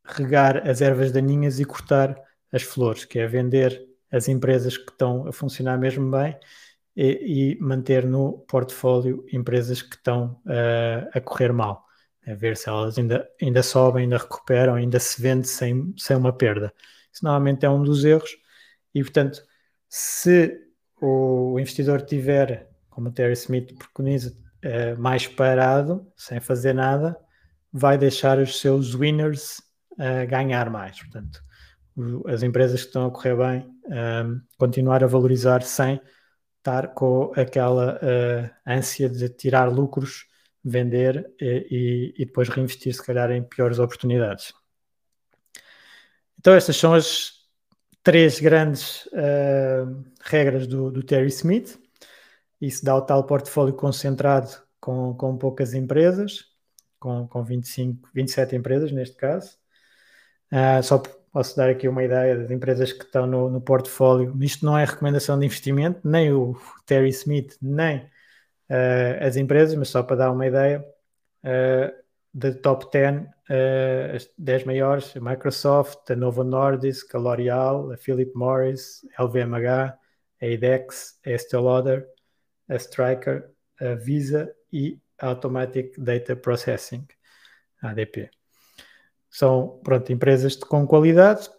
regar 0.04 0.68
as 0.68 0.82
ervas 0.82 1.12
daninhas 1.12 1.60
e 1.60 1.66
cortar 1.66 2.20
as 2.52 2.64
flores, 2.64 3.06
que 3.06 3.20
é 3.20 3.28
vender 3.28 3.88
as 4.12 4.28
empresas 4.28 4.78
que 4.78 4.92
estão 4.92 5.28
a 5.28 5.32
funcionar 5.32 5.78
mesmo 5.78 6.10
bem 6.12 6.38
e, 6.96 7.56
e 7.56 7.62
manter 7.62 8.06
no 8.06 8.40
portfólio 8.48 9.26
empresas 9.32 9.82
que 9.82 9.96
estão 9.96 10.42
uh, 10.46 11.10
a 11.14 11.22
correr 11.22 11.54
mal, 11.54 11.86
a 12.28 12.34
ver 12.34 12.58
se 12.58 12.68
elas 12.68 12.98
ainda, 12.98 13.28
ainda 13.42 13.64
sobem, 13.64 14.04
ainda 14.04 14.18
recuperam, 14.18 14.76
ainda 14.76 15.00
se 15.00 15.22
vende 15.22 15.48
sem, 15.48 15.94
sem 15.98 16.18
uma 16.18 16.34
perda. 16.34 16.74
Isso 17.14 17.24
normalmente 17.24 17.66
é 17.66 17.70
um 17.70 17.84
dos 17.84 18.04
erros 18.04 18.38
e, 18.94 19.02
portanto, 19.02 19.42
se 19.88 20.58
o 21.02 21.58
investidor 21.60 22.02
tiver, 22.02 22.70
como 22.90 23.10
o 23.10 23.12
Terry 23.12 23.34
Smith 23.34 23.74
preconiza, 23.78 24.36
uh, 24.66 25.00
mais 25.00 25.28
parado, 25.28 26.06
sem 26.18 26.40
fazer 26.40 26.74
nada, 26.74 27.18
vai 27.72 27.98
deixar 27.98 28.38
os 28.38 28.60
seus 28.60 28.94
winners 28.94 29.62
uh, 29.94 30.28
ganhar 30.28 30.70
mais. 30.70 31.00
Portanto, 31.00 31.42
as 32.28 32.44
empresas 32.44 32.82
que 32.82 32.88
estão 32.88 33.06
a 33.06 33.12
correr 33.12 33.36
bem, 33.36 33.70
continuar 34.58 35.04
a 35.04 35.08
valorizar 35.08 35.62
sem 35.62 36.00
estar 36.62 36.94
com 36.94 37.34
aquela 37.36 37.96
uh, 37.96 38.50
ânsia 38.66 39.10
de 39.10 39.28
tirar 39.30 39.66
lucros, 39.66 40.28
vender 40.64 41.34
e, 41.40 42.14
e, 42.18 42.26
depois 42.26 42.50
reinvestir, 42.50 42.94
se 42.94 43.04
calhar, 43.04 43.32
em 43.32 43.44
piores 43.44 43.80
oportunidades. 43.80 44.54
Então, 46.40 46.54
estas 46.54 46.78
são 46.78 46.94
as 46.94 47.42
três 48.04 48.40
grandes 48.40 49.06
uh, 49.08 50.04
regras 50.22 50.68
do, 50.68 50.92
do, 50.92 51.04
Terry 51.04 51.28
Smith. 51.28 51.80
Isso 52.60 52.86
dá 52.86 52.96
o 52.96 53.02
tal 53.02 53.26
portfólio 53.26 53.74
concentrado 53.74 54.50
com, 54.80 55.16
com 55.16 55.38
poucas 55.38 55.74
empresas, 55.74 56.46
com, 57.00 57.28
com 57.28 57.44
25, 57.44 58.10
27 58.14 58.56
empresas 58.56 58.92
neste 58.92 59.16
caso. 59.16 59.58
Uh, 60.52 60.84
só 60.84 61.02
posso 61.32 61.56
dar 61.56 61.70
aqui 61.70 61.88
uma 61.88 62.04
ideia 62.04 62.38
das 62.38 62.52
empresas 62.52 62.92
que 62.92 63.04
estão 63.06 63.26
no, 63.26 63.50
no 63.50 63.62
portfólio. 63.62 64.36
Isto 64.42 64.66
não 64.66 64.78
é 64.78 64.86
recomendação 64.86 65.40
de 65.40 65.46
investimento, 65.46 66.02
nem 66.04 66.32
o 66.32 66.56
Terry 66.86 67.10
Smith, 67.10 67.58
nem 67.62 68.00
uh, 68.00 69.26
as 69.26 69.38
empresas, 69.38 69.76
mas 69.76 69.90
só 69.90 70.04
para 70.04 70.18
dar 70.18 70.32
uma 70.32 70.46
ideia, 70.46 70.86
uh, 71.46 72.52
top 72.62 72.92
10, 72.92 73.22
uh, 73.22 74.16
as 74.16 74.30
10 74.38 74.64
maiores, 74.66 75.16
a 75.16 75.22
Microsoft, 75.22 76.10
a 76.12 76.16
Novo 76.16 76.44
Nordisk, 76.44 77.16
a 77.16 77.18
L'Oreal, 77.18 77.94
a 77.94 77.98
Philip 77.98 78.32
Morris, 78.36 79.06
a 79.18 79.24
LVMH, 79.24 79.98
a 80.42 80.46
IDEX, 80.46 81.20
a 81.26 81.30
Estée 81.30 81.58
Lauder, 81.58 82.08
a 82.68 82.76
Stryker, 82.76 83.52
a 83.80 83.96
Visa 83.96 84.54
e 84.72 85.00
a 85.20 85.28
Automatic 85.28 85.94
Data 85.98 86.36
Processing, 86.36 87.06
ADP. 87.82 88.41
São, 89.32 89.80
pronto, 89.82 90.12
empresas 90.12 90.56
com 90.58 90.86
qualidade, 90.86 91.50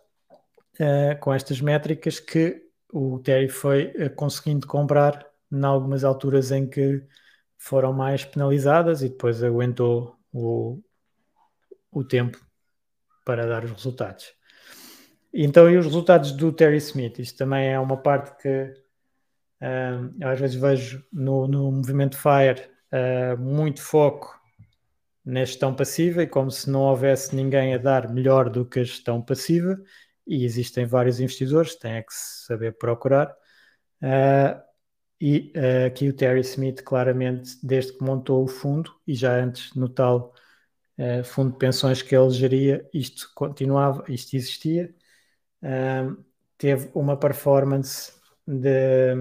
uh, 0.78 1.18
com 1.18 1.32
estas 1.32 1.60
métricas 1.60 2.20
que 2.20 2.62
o 2.92 3.18
Terry 3.20 3.48
foi 3.48 3.86
uh, 3.96 4.14
conseguindo 4.14 4.66
comprar 4.66 5.26
em 5.50 5.64
algumas 5.64 6.04
alturas 6.04 6.52
em 6.52 6.68
que 6.68 7.02
foram 7.56 7.92
mais 7.92 8.24
penalizadas 8.24 9.02
e 9.02 9.08
depois 9.08 9.42
aguentou 9.42 10.16
o, 10.32 10.82
o 11.90 12.04
tempo 12.04 12.38
para 13.24 13.46
dar 13.46 13.64
os 13.64 13.70
resultados. 13.70 14.34
Então, 15.32 15.70
e 15.70 15.78
os 15.78 15.86
resultados 15.86 16.32
do 16.32 16.52
Terry 16.52 16.76
Smith? 16.76 17.18
Isto 17.18 17.38
também 17.38 17.68
é 17.68 17.80
uma 17.80 17.96
parte 17.96 18.36
que 18.42 18.74
uh, 19.62 20.26
às 20.26 20.38
vezes 20.38 20.56
vejo 20.56 21.02
no, 21.10 21.48
no 21.48 21.72
movimento 21.72 22.18
FIRE 22.18 22.68
uh, 22.92 23.40
muito 23.40 23.80
foco 23.80 24.41
na 25.24 25.44
gestão 25.44 25.74
passiva 25.74 26.22
e 26.22 26.26
como 26.26 26.50
se 26.50 26.68
não 26.70 26.80
houvesse 26.82 27.34
ninguém 27.34 27.74
a 27.74 27.78
dar 27.78 28.12
melhor 28.12 28.50
do 28.50 28.64
que 28.64 28.80
a 28.80 28.84
gestão 28.84 29.22
passiva, 29.22 29.80
e 30.26 30.44
existem 30.44 30.86
vários 30.86 31.20
investidores, 31.20 31.74
tem 31.76 31.92
é 31.94 32.02
que 32.02 32.12
saber 32.12 32.76
procurar. 32.76 33.34
Uh, 34.02 34.60
e 35.20 35.52
uh, 35.56 35.86
aqui 35.86 36.08
o 36.08 36.12
Terry 36.12 36.40
Smith, 36.40 36.82
claramente, 36.82 37.56
desde 37.62 37.92
que 37.96 38.04
montou 38.04 38.42
o 38.44 38.48
fundo, 38.48 38.92
e 39.06 39.14
já 39.14 39.34
antes 39.36 39.74
no 39.74 39.88
tal 39.88 40.34
uh, 40.98 41.24
fundo 41.24 41.52
de 41.52 41.58
pensões 41.58 42.02
que 42.02 42.16
ele 42.16 42.30
geria, 42.30 42.88
isto 42.92 43.30
continuava, 43.34 44.04
isto 44.08 44.36
existia, 44.36 44.94
teve 46.58 46.90
uma 46.92 47.16
performance 47.16 48.12
de 48.46 49.14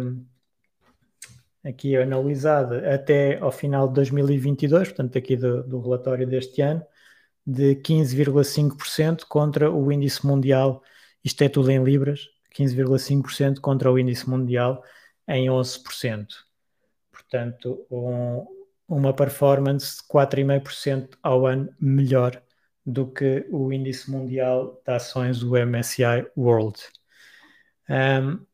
aqui 1.63 1.95
analisada 1.95 2.93
até 2.93 3.37
ao 3.39 3.51
final 3.51 3.87
de 3.87 3.93
2022, 3.95 4.89
portanto 4.89 5.17
aqui 5.17 5.35
do, 5.35 5.63
do 5.63 5.79
relatório 5.79 6.27
deste 6.27 6.61
ano, 6.61 6.83
de 7.45 7.75
15,5% 7.75 9.25
contra 9.27 9.71
o 9.71 9.91
índice 9.91 10.25
mundial, 10.25 10.83
isto 11.23 11.43
é 11.43 11.49
tudo 11.49 11.71
em 11.71 11.83
libras, 11.83 12.27
15,5% 12.55 13.59
contra 13.59 13.91
o 13.91 13.97
índice 13.97 14.29
mundial 14.29 14.83
em 15.27 15.47
11%. 15.47 16.27
Portanto, 17.11 17.85
um, 17.89 18.45
uma 18.87 19.13
performance 19.13 19.97
de 19.97 20.03
4,5% 20.07 21.17
ao 21.23 21.45
ano 21.45 21.73
melhor 21.79 22.41
do 22.85 23.07
que 23.07 23.45
o 23.51 23.71
índice 23.71 24.09
mundial 24.09 24.81
de 24.85 24.93
ações 24.93 25.39
do 25.39 25.55
MSCI 25.55 26.27
World. 26.35 26.79
Um, 27.89 28.45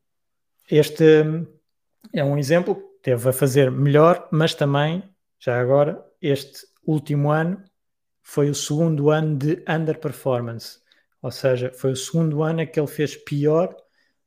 este 0.70 1.24
é 2.12 2.22
um 2.22 2.36
exemplo 2.36 2.87
teve 3.02 3.28
a 3.28 3.32
fazer 3.32 3.70
melhor, 3.70 4.28
mas 4.30 4.54
também, 4.54 5.02
já 5.38 5.60
agora, 5.60 6.04
este 6.20 6.66
último 6.86 7.30
ano 7.30 7.62
foi 8.22 8.50
o 8.50 8.54
segundo 8.54 9.10
ano 9.10 9.36
de 9.36 9.64
underperformance, 9.68 10.80
ou 11.22 11.30
seja, 11.30 11.72
foi 11.72 11.92
o 11.92 11.96
segundo 11.96 12.42
ano 12.42 12.60
em 12.60 12.66
que 12.66 12.78
ele 12.78 12.86
fez 12.86 13.16
pior 13.16 13.74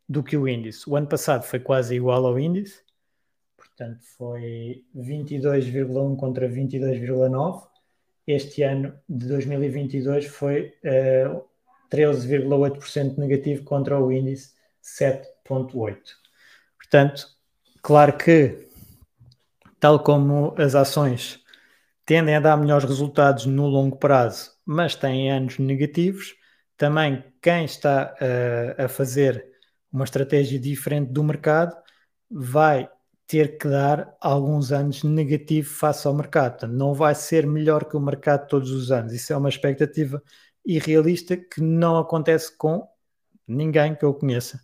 do 0.08 0.24
que 0.24 0.36
o 0.36 0.48
índice. 0.48 0.90
O 0.90 0.96
ano 0.96 1.08
passado 1.08 1.44
foi 1.44 1.60
quase 1.60 1.96
igual 1.96 2.26
ao 2.26 2.40
índice, 2.40 2.82
portanto 3.56 4.00
foi 4.18 4.84
22,1 4.96 6.16
contra 6.18 6.50
22,9. 6.50 7.68
Este 8.28 8.64
ano 8.64 8.94
de 9.08 9.28
2022 9.28 10.26
foi 10.26 10.68
uh, 10.68 10.72
eh, 10.84 11.42
13,8% 11.92 13.18
negativo 13.18 13.64
contra 13.64 14.00
o 14.00 14.12
índice 14.12 14.54
7,8. 14.84 15.98
Portanto, 16.78 17.28
Claro 17.82 18.18
que, 18.18 18.68
tal 19.80 20.04
como 20.04 20.54
as 20.58 20.76
ações 20.76 21.40
tendem 22.06 22.36
a 22.36 22.40
dar 22.40 22.58
melhores 22.58 22.86
resultados 22.86 23.46
no 23.46 23.68
longo 23.68 23.98
prazo, 23.98 24.52
mas 24.66 24.96
têm 24.96 25.32
anos 25.32 25.58
negativos, 25.58 26.36
também 26.78 27.24
quem 27.42 27.66
está 27.66 28.16
uh, 28.20 28.84
a 28.84 28.88
fazer 28.88 29.46
uma 29.92 30.04
estratégia 30.04 30.60
diferente 30.60 31.12
do 31.12 31.24
mercado 31.24 31.76
vai 32.30 32.90
ter 33.28 33.58
que 33.58 33.68
dar 33.68 34.16
alguns 34.20 34.72
anos 34.72 35.04
negativo 35.04 35.70
face 35.70 36.08
ao 36.08 36.14
mercado. 36.14 36.68
Não 36.68 36.94
vai 36.94 37.16
ser 37.16 37.48
melhor 37.48 37.86
que 37.86 37.96
o 37.96 38.02
mercado 38.02 38.48
todos 38.48 38.72
os 38.72 38.92
anos. 38.92 39.14
Isso 39.14 39.32
é 39.32 39.38
uma 39.38 39.50
expectativa 39.50 40.22
irrealista 40.66 41.38
que 41.38 41.62
não 41.62 41.98
acontece 41.98 42.56
com 42.58 42.88
ninguém 43.48 43.96
que 43.96 44.04
eu 44.06 44.14
conheça. 44.14 44.60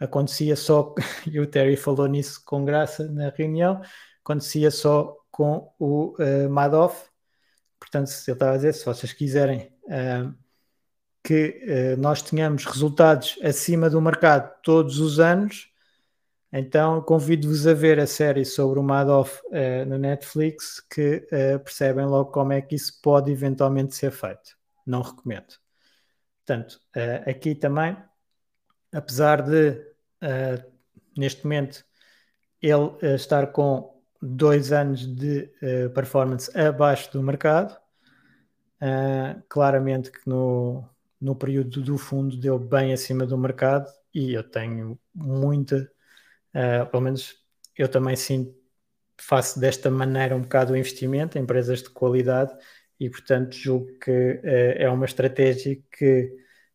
Acontecia 0.00 0.56
só, 0.56 0.94
e 1.30 1.38
o 1.38 1.46
Terry 1.46 1.76
falou 1.76 2.06
nisso 2.06 2.42
com 2.44 2.64
graça 2.64 3.08
na 3.10 3.30
reunião, 3.30 3.80
acontecia 4.22 4.70
só 4.70 5.16
com 5.30 5.72
o 5.78 6.14
uh, 6.18 6.48
Madoff. 6.48 7.08
Portanto, 7.78 8.10
eu 8.26 8.34
estava 8.34 8.52
a 8.52 8.56
dizer, 8.56 8.72
se 8.72 8.84
vocês 8.84 9.12
quiserem 9.12 9.72
uh, 9.84 10.34
que 11.22 11.60
uh, 11.64 12.00
nós 12.00 12.22
tenhamos 12.22 12.64
resultados 12.64 13.38
acima 13.42 13.90
do 13.90 14.00
mercado 14.00 14.52
todos 14.62 14.98
os 14.98 15.20
anos, 15.20 15.70
então 16.52 17.02
convido-vos 17.02 17.66
a 17.66 17.74
ver 17.74 17.98
a 17.98 18.06
série 18.06 18.44
sobre 18.44 18.78
o 18.78 18.82
Madoff 18.82 19.40
uh, 19.46 19.84
no 19.86 19.98
Netflix, 19.98 20.80
que 20.80 21.26
percebem 21.64 22.06
logo 22.06 22.30
como 22.30 22.52
é 22.52 22.62
que 22.62 22.76
isso 22.76 23.00
pode 23.02 23.30
eventualmente 23.30 23.94
ser 23.94 24.12
feito. 24.12 24.56
Não 24.86 25.02
recomendo. 25.02 25.54
Portanto, 26.46 26.78
aqui 27.26 27.54
também, 27.54 27.96
apesar 28.94 29.42
de 29.42 29.92
neste 31.16 31.44
momento 31.44 31.84
ele 32.62 33.14
estar 33.14 33.48
com 33.48 34.00
dois 34.22 34.72
anos 34.72 35.06
de 35.06 35.50
performance 35.94 36.50
abaixo 36.58 37.12
do 37.12 37.22
mercado, 37.22 37.76
claramente 39.48 40.10
que 40.10 40.20
no, 40.26 40.88
no 41.20 41.36
período 41.36 41.82
do 41.82 41.98
fundo 41.98 42.36
deu 42.36 42.58
bem 42.58 42.92
acima 42.94 43.26
do 43.26 43.36
mercado 43.36 43.86
e 44.14 44.32
eu 44.32 44.42
tenho 44.42 44.98
muita 45.14 45.90
Uh, 46.54 46.88
pelo 46.88 47.02
menos 47.02 47.34
eu 47.76 47.88
também 47.88 48.14
sinto, 48.14 48.54
faço 49.20 49.58
desta 49.58 49.90
maneira 49.90 50.36
um 50.36 50.42
bocado 50.42 50.72
o 50.72 50.76
investimento 50.76 51.36
em 51.36 51.42
empresas 51.42 51.82
de 51.82 51.90
qualidade 51.90 52.52
e, 52.98 53.10
portanto, 53.10 53.52
julgo 53.54 53.98
que 53.98 54.10
uh, 54.10 54.40
é 54.44 54.88
uma 54.88 55.04
estratégia 55.04 55.76
que 55.90 56.32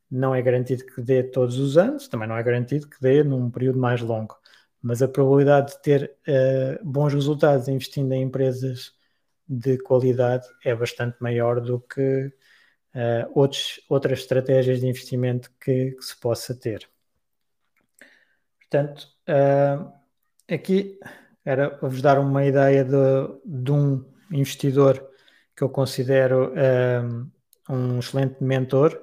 não 0.10 0.34
é 0.34 0.42
garantido 0.42 0.86
que 0.86 1.02
dê 1.02 1.24
todos 1.24 1.58
os 1.60 1.78
anos, 1.78 2.08
também 2.08 2.28
não 2.28 2.38
é 2.38 2.44
garantido 2.44 2.88
que 2.88 3.00
dê 3.02 3.24
num 3.24 3.50
período 3.50 3.80
mais 3.80 4.02
longo, 4.02 4.36
mas 4.82 5.02
a 5.02 5.08
probabilidade 5.08 5.74
de 5.74 5.82
ter 5.82 6.16
uh, 6.28 6.84
bons 6.86 7.14
resultados 7.14 7.68
investindo 7.68 8.12
em 8.14 8.24
empresas 8.24 8.94
de 9.48 9.78
qualidade 9.80 10.48
é 10.64 10.76
bastante 10.76 11.18
maior 11.20 11.60
do 11.60 11.80
que 11.80 12.32
uh, 12.96 13.32
outros, 13.34 13.82
outras 13.90 14.20
estratégias 14.20 14.80
de 14.80 14.88
investimento 14.88 15.52
que, 15.60 15.92
que 15.92 16.04
se 16.06 16.18
possa 16.20 16.56
ter. 16.56 16.88
Portanto, 18.60 19.08
uh, 19.28 19.92
aqui 20.48 21.00
era 21.44 21.78
vos 21.82 22.02
dar 22.02 22.20
uma 22.20 22.46
ideia 22.46 22.84
de, 22.84 22.94
de, 23.44 23.72
um 23.72 24.06
investidor 24.32 25.04
que 25.56 25.64
eu 25.64 25.70
considero 25.70 26.54
uh, 26.54 27.28
um 27.74 27.98
excelente 27.98 28.44
mentor. 28.44 29.00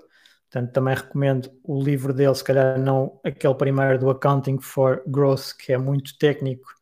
Portanto, 0.56 0.72
também 0.72 0.94
recomendo 0.94 1.50
o 1.62 1.82
livro 1.82 2.14
dele, 2.14 2.34
se 2.34 2.42
calhar 2.42 2.78
não 2.80 3.20
aquele 3.22 3.54
primeiro 3.54 3.98
do 3.98 4.08
Accounting 4.08 4.58
for 4.58 5.02
Growth, 5.06 5.52
que 5.58 5.70
é 5.70 5.76
muito 5.76 6.16
técnico, 6.16 6.72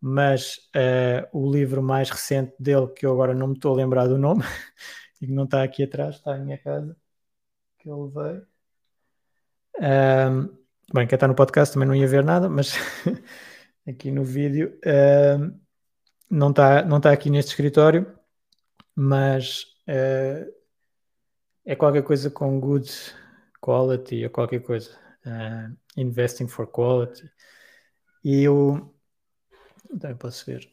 mas 0.00 0.58
uh, 0.76 1.26
o 1.32 1.50
livro 1.50 1.82
mais 1.82 2.10
recente 2.10 2.54
dele, 2.60 2.86
que 2.94 3.04
eu 3.04 3.10
agora 3.10 3.34
não 3.34 3.48
me 3.48 3.54
estou 3.54 3.74
a 3.74 3.76
lembrar 3.76 4.06
do 4.06 4.16
nome, 4.16 4.44
e 5.20 5.26
que 5.26 5.32
não 5.32 5.46
está 5.46 5.64
aqui 5.64 5.82
atrás, 5.82 6.14
está 6.14 6.38
em 6.38 6.44
minha 6.44 6.58
casa, 6.58 6.96
que 7.80 7.90
ele 7.90 8.08
veio. 8.08 8.46
Um, 9.80 10.56
Bem, 10.94 11.06
quem 11.08 11.16
está 11.16 11.26
no 11.26 11.34
podcast 11.34 11.74
também 11.74 11.88
não 11.88 11.96
ia 11.96 12.06
ver 12.06 12.22
nada, 12.22 12.48
mas 12.48 12.74
aqui 13.84 14.12
no 14.12 14.22
vídeo 14.22 14.78
uh, 14.86 15.60
não 16.30 16.50
está 16.50 16.84
não 16.84 17.00
tá 17.00 17.10
aqui 17.10 17.30
neste 17.30 17.50
escritório, 17.50 18.16
mas 18.94 19.64
uh, 19.88 20.57
é 21.68 21.76
qualquer 21.76 22.02
coisa 22.02 22.30
com 22.30 22.58
good 22.58 22.90
quality 23.60 24.24
ou 24.24 24.30
qualquer 24.30 24.60
coisa. 24.60 24.90
Uh, 25.26 25.76
investing 25.96 26.48
for 26.48 26.66
quality. 26.66 27.30
E 28.24 28.44
eu 28.44 28.94
também 30.00 30.16
posso 30.16 30.46
ver. 30.46 30.66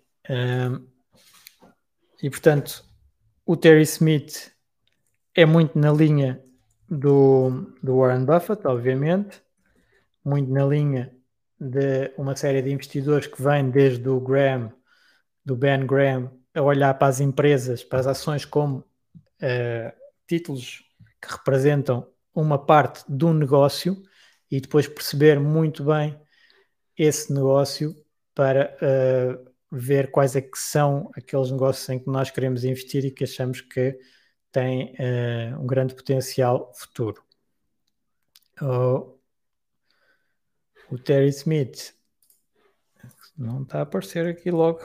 e 2.23 2.29
portanto, 2.29 2.85
o 3.45 3.57
Terry 3.57 3.83
Smith 3.83 4.51
é 5.35 5.45
muito 5.45 5.77
na 5.77 5.91
linha 5.91 6.41
do, 6.89 7.73
do 7.83 7.97
Warren 7.97 8.23
Buffett, 8.23 8.65
obviamente 8.65 9.43
muito 10.23 10.51
na 10.51 10.65
linha 10.65 11.15
de 11.59 12.11
uma 12.17 12.35
série 12.35 12.61
de 12.61 12.71
investidores 12.71 13.27
que 13.27 13.41
vêm 13.41 13.69
desde 13.69 14.09
o 14.09 14.19
Graham, 14.19 14.73
do 15.45 15.55
Ben 15.55 15.85
Graham, 15.85 16.31
a 16.53 16.61
olhar 16.61 16.93
para 16.95 17.07
as 17.07 17.19
empresas, 17.19 17.83
para 17.83 17.99
as 17.99 18.07
ações 18.07 18.43
como 18.43 18.79
uh, 18.79 19.93
títulos 20.27 20.84
que 21.25 21.33
representam 21.33 22.07
uma 22.33 22.63
parte 22.63 23.03
do 23.07 23.33
negócio 23.33 24.01
e 24.51 24.59
depois 24.59 24.87
perceber 24.87 25.39
muito 25.39 25.83
bem 25.83 26.19
esse 26.97 27.33
negócio 27.33 27.95
para 28.33 28.77
uh, 28.81 29.51
ver 29.71 30.11
quais 30.11 30.35
é 30.35 30.41
que 30.41 30.57
são 30.57 31.09
aqueles 31.15 31.51
negócios 31.51 31.87
em 31.89 31.99
que 31.99 32.07
nós 32.07 32.29
queremos 32.29 32.63
investir 32.63 33.05
e 33.05 33.11
que 33.11 33.23
achamos 33.23 33.61
que 33.61 33.97
têm 34.51 34.93
uh, 34.93 35.59
um 35.61 35.67
grande 35.67 35.95
potencial 35.95 36.71
futuro. 36.75 37.23
Uh, 38.61 39.17
o 40.89 40.97
Terry 40.97 41.29
Smith 41.29 41.93
não 43.37 43.63
está 43.63 43.79
a 43.79 43.81
aparecer 43.81 44.27
aqui 44.27 44.51
logo. 44.51 44.79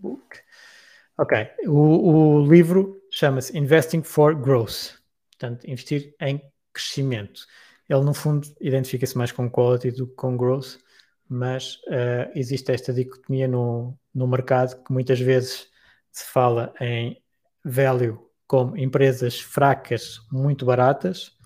Book. 0.00 0.38
Ok, 1.18 1.36
o, 1.66 2.40
o 2.40 2.46
livro 2.46 2.97
chama-se 3.18 3.58
Investing 3.58 4.04
for 4.04 4.32
Growth, 4.32 4.92
portanto, 5.32 5.68
investir 5.68 6.14
em 6.20 6.40
crescimento. 6.72 7.46
Ele, 7.88 8.04
no 8.04 8.14
fundo, 8.14 8.46
identifica-se 8.60 9.18
mais 9.18 9.32
com 9.32 9.50
quality 9.50 9.90
do 9.90 10.06
que 10.06 10.14
com 10.14 10.36
growth, 10.36 10.78
mas 11.28 11.78
uh, 11.88 12.30
existe 12.36 12.70
esta 12.70 12.92
dicotomia 12.92 13.48
no, 13.48 13.98
no 14.14 14.28
mercado 14.28 14.80
que 14.84 14.92
muitas 14.92 15.18
vezes 15.18 15.68
se 16.12 16.26
fala 16.26 16.72
em 16.80 17.20
value 17.64 18.24
como 18.46 18.76
empresas 18.76 19.40
fracas, 19.40 20.20
muito 20.30 20.64
baratas, 20.64 21.36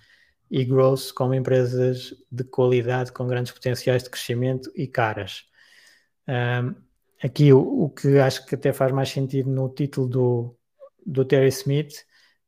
e 0.50 0.66
growth 0.66 1.12
como 1.14 1.32
empresas 1.32 2.14
de 2.30 2.44
qualidade 2.44 3.12
com 3.12 3.26
grandes 3.26 3.50
potenciais 3.50 4.02
de 4.02 4.10
crescimento 4.10 4.70
e 4.76 4.86
caras. 4.86 5.46
Um, 6.28 6.74
aqui 7.22 7.50
o, 7.50 7.84
o, 7.84 7.88
que 7.88 8.18
acho 8.18 8.44
que 8.44 8.56
até 8.56 8.74
faz 8.74 8.92
mais 8.92 9.08
sentido 9.08 9.48
no 9.50 9.70
título 9.70 10.06
do, 10.06 10.58
do 11.06 11.24
Terry 11.24 11.48
Smith 11.48 12.04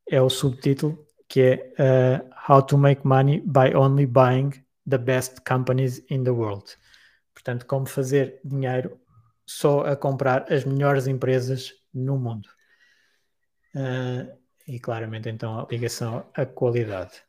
é 0.09 0.21
o 0.21 0.29
subtítulo 0.29 1.05
que 1.27 1.41
é 1.41 1.73
uh, 1.79 2.29
How 2.47 2.61
to 2.61 2.77
Make 2.77 3.05
Money 3.05 3.41
by 3.41 3.75
Only 3.75 4.05
Buying 4.05 4.51
the 4.87 4.97
Best 4.97 5.41
Companies 5.41 6.03
in 6.09 6.23
the 6.23 6.31
World. 6.31 6.77
Portanto, 7.33 7.65
como 7.65 7.85
fazer 7.87 8.39
dinheiro 8.43 8.99
só 9.45 9.81
a 9.81 9.95
comprar 9.95 10.51
as 10.51 10.63
melhores 10.63 11.07
empresas 11.07 11.73
no 11.93 12.17
mundo. 12.17 12.47
Uh, 13.75 14.31
e 14.67 14.79
claramente 14.79 15.29
então 15.29 15.59
a 15.59 15.67
ligação 15.69 16.25
à 16.33 16.45
qualidade. 16.45 17.23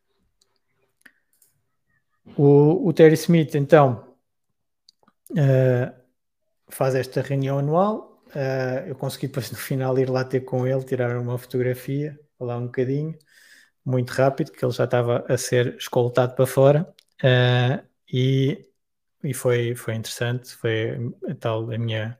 O, 2.37 2.89
o 2.89 2.93
Terry 2.93 3.15
Smith, 3.15 3.55
então, 3.55 4.15
uh, 5.31 5.95
faz 6.69 6.95
esta 6.95 7.21
reunião 7.21 7.59
anual. 7.59 8.16
Uh, 8.35 8.89
eu 8.89 8.97
consegui 8.97 9.29
depois 9.29 9.51
no 9.51 9.57
final 9.57 9.99
ir 9.99 10.11
lá 10.11 10.25
ter 10.25 10.41
com 10.41 10.67
ele, 10.67 10.85
tirar 10.85 11.17
uma 11.19 11.39
fotografia, 11.39 12.19
falar 12.39 12.59
um 12.59 12.67
bocadinho, 12.67 13.17
muito 13.85 14.11
rápido, 14.11 14.53
que 14.53 14.65
ele 14.65 14.73
já 14.73 14.85
estava 14.85 15.25
a 15.29 15.39
ser 15.39 15.77
escoltado 15.77 16.35
para 16.35 16.47
fora. 16.47 16.95
Uh, 17.23 17.87
e 18.13 18.65
e 19.25 19.35
foi, 19.35 19.75
foi 19.75 19.95
interessante. 19.95 20.55
Foi 20.57 21.13
a 21.29 21.35
tal 21.35 21.71
a 21.71 21.79
minha 21.79 22.19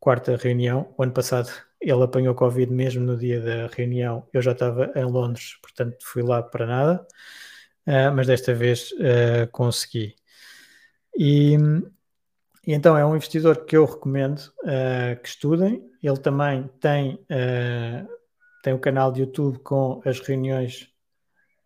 quarta 0.00 0.36
reunião. 0.36 0.94
O 0.98 1.02
ano 1.02 1.12
passado 1.12 1.50
ele 1.80 2.02
apanhou 2.02 2.34
Covid 2.34 2.72
mesmo 2.72 3.04
no 3.04 3.16
dia 3.16 3.40
da 3.40 3.68
reunião. 3.68 4.28
Eu 4.32 4.42
já 4.42 4.52
estava 4.52 4.92
em 4.96 5.04
Londres, 5.04 5.56
portanto 5.62 5.96
fui 6.02 6.22
lá 6.22 6.42
para 6.42 6.66
nada 6.66 7.06
uh, 7.86 8.12
mas 8.14 8.26
desta 8.26 8.54
vez 8.54 8.92
uh, 8.92 9.50
consegui. 9.52 10.14
E, 11.16 11.56
e, 12.66 12.72
então 12.72 12.96
é 12.96 13.04
um 13.04 13.16
investidor 13.16 13.64
que 13.64 13.76
eu 13.76 13.84
recomendo 13.84 14.38
uh, 14.62 15.20
que 15.22 15.28
estudem. 15.28 15.82
Ele 16.02 16.16
também 16.16 16.68
tem, 16.80 17.24
tem 18.62 18.72
o 18.72 18.76
um 18.76 18.80
canal 18.80 19.12
de 19.12 19.20
YouTube 19.20 19.60
com 19.60 20.02
as 20.04 20.18
reuniões 20.18 20.88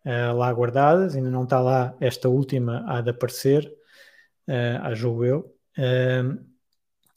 lá 0.05 0.53
guardadas, 0.53 1.15
ainda 1.15 1.31
não 1.31 1.43
está 1.43 1.59
lá 1.59 1.95
esta 1.99 2.29
última 2.29 2.85
a 2.87 3.01
de 3.01 3.09
aparecer, 3.09 3.65
uh, 4.47 4.83
a 4.83 4.93
julgo 4.93 5.25
eu. 5.25 5.55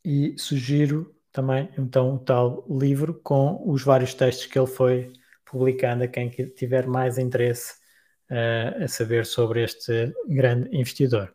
e 0.03 0.35
sugiro 0.39 1.15
também 1.31 1.69
então 1.79 2.15
o 2.15 2.19
tal 2.19 2.65
livro 2.69 3.21
com 3.23 3.63
os 3.71 3.85
vários 3.85 4.15
textos 4.15 4.47
que 4.47 4.59
ele 4.59 4.67
foi 4.67 5.13
publicando 5.45 6.05
a 6.05 6.09
quem 6.09 6.31
tiver 6.31 6.87
mais 6.87 7.19
interesse 7.19 7.75
uh, 8.31 8.85
a 8.85 8.89
saber 8.89 9.27
sobre 9.27 9.65
este 9.65 10.15
grande 10.29 10.75
investidor. 10.75 11.35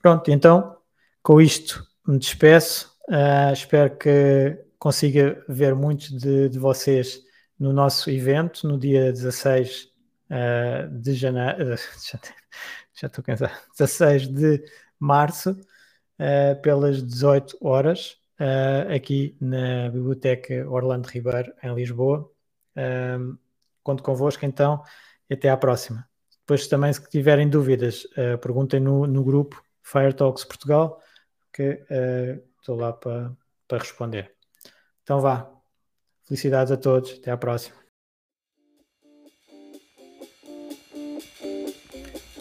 Pronto, 0.00 0.30
então, 0.30 0.76
com 1.22 1.40
isto 1.40 1.86
me 2.06 2.18
despeço. 2.18 2.92
Uh, 3.08 3.52
espero 3.52 3.96
que 3.96 4.58
consiga 4.78 5.42
ver 5.48 5.74
muitos 5.74 6.10
de, 6.10 6.48
de, 6.48 6.58
vocês 6.58 7.20
no 7.58 7.72
nosso 7.72 8.10
evento 8.10 8.66
no 8.66 8.78
dia 8.78 9.12
16 9.12 9.88
uh, 10.30 10.98
de 10.98 11.14
janeiro. 11.14 11.76
Já, 11.76 12.18
já 13.00 13.06
estou 13.06 13.22
cansado. 13.22 13.52
16 13.78 14.28
de 14.28 14.64
março, 14.98 15.58
pelas 16.62 17.02
18 17.02 17.58
horas, 17.60 18.16
aqui 18.94 19.36
na 19.40 19.90
Biblioteca 19.90 20.64
Orlando 20.70 21.08
Ribeiro, 21.08 21.52
em 21.60 21.74
Lisboa. 21.74 22.30
conto 23.82 24.04
convosco 24.04 24.46
então 24.46 24.84
e 25.28 25.34
até 25.34 25.50
à 25.50 25.56
próxima. 25.56 26.08
Depois 26.38 26.68
também, 26.68 26.92
se 26.92 27.02
tiverem 27.10 27.48
dúvidas, 27.48 28.06
perguntem 28.40 28.78
no, 28.78 29.04
no 29.04 29.24
grupo 29.24 29.60
Fire 29.82 30.12
Talks 30.12 30.44
Portugal, 30.44 31.02
que 31.52 31.84
estou 32.58 32.76
lá 32.76 32.92
para, 32.92 33.32
para 33.68 33.78
responder. 33.78 34.32
Então 35.02 35.20
vá. 35.20 35.50
Felicidades 36.26 36.72
a 36.72 36.76
todos. 36.76 37.12
Até 37.12 37.30
à 37.30 37.36
próxima. 37.36 37.76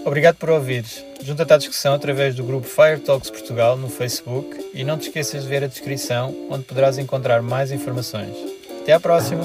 Obrigado 0.03 0.37
por 0.37 0.49
ouvires. 0.49 1.05
Junta-te 1.21 1.53
à 1.53 1.57
discussão 1.57 1.93
através 1.93 2.35
do 2.35 2.43
grupo 2.43 2.65
Fire 2.65 2.99
Talks 2.99 3.29
Portugal 3.29 3.77
no 3.77 3.89
Facebook 3.89 4.71
e 4.73 4.83
não 4.83 4.97
te 4.97 5.07
esqueças 5.07 5.43
de 5.43 5.49
ver 5.49 5.63
a 5.63 5.67
descrição 5.67 6.47
onde 6.49 6.63
poderás 6.63 6.97
encontrar 6.97 7.41
mais 7.41 7.71
informações. 7.71 8.35
Até 8.81 8.93
à 8.93 8.99
próxima! 8.99 9.43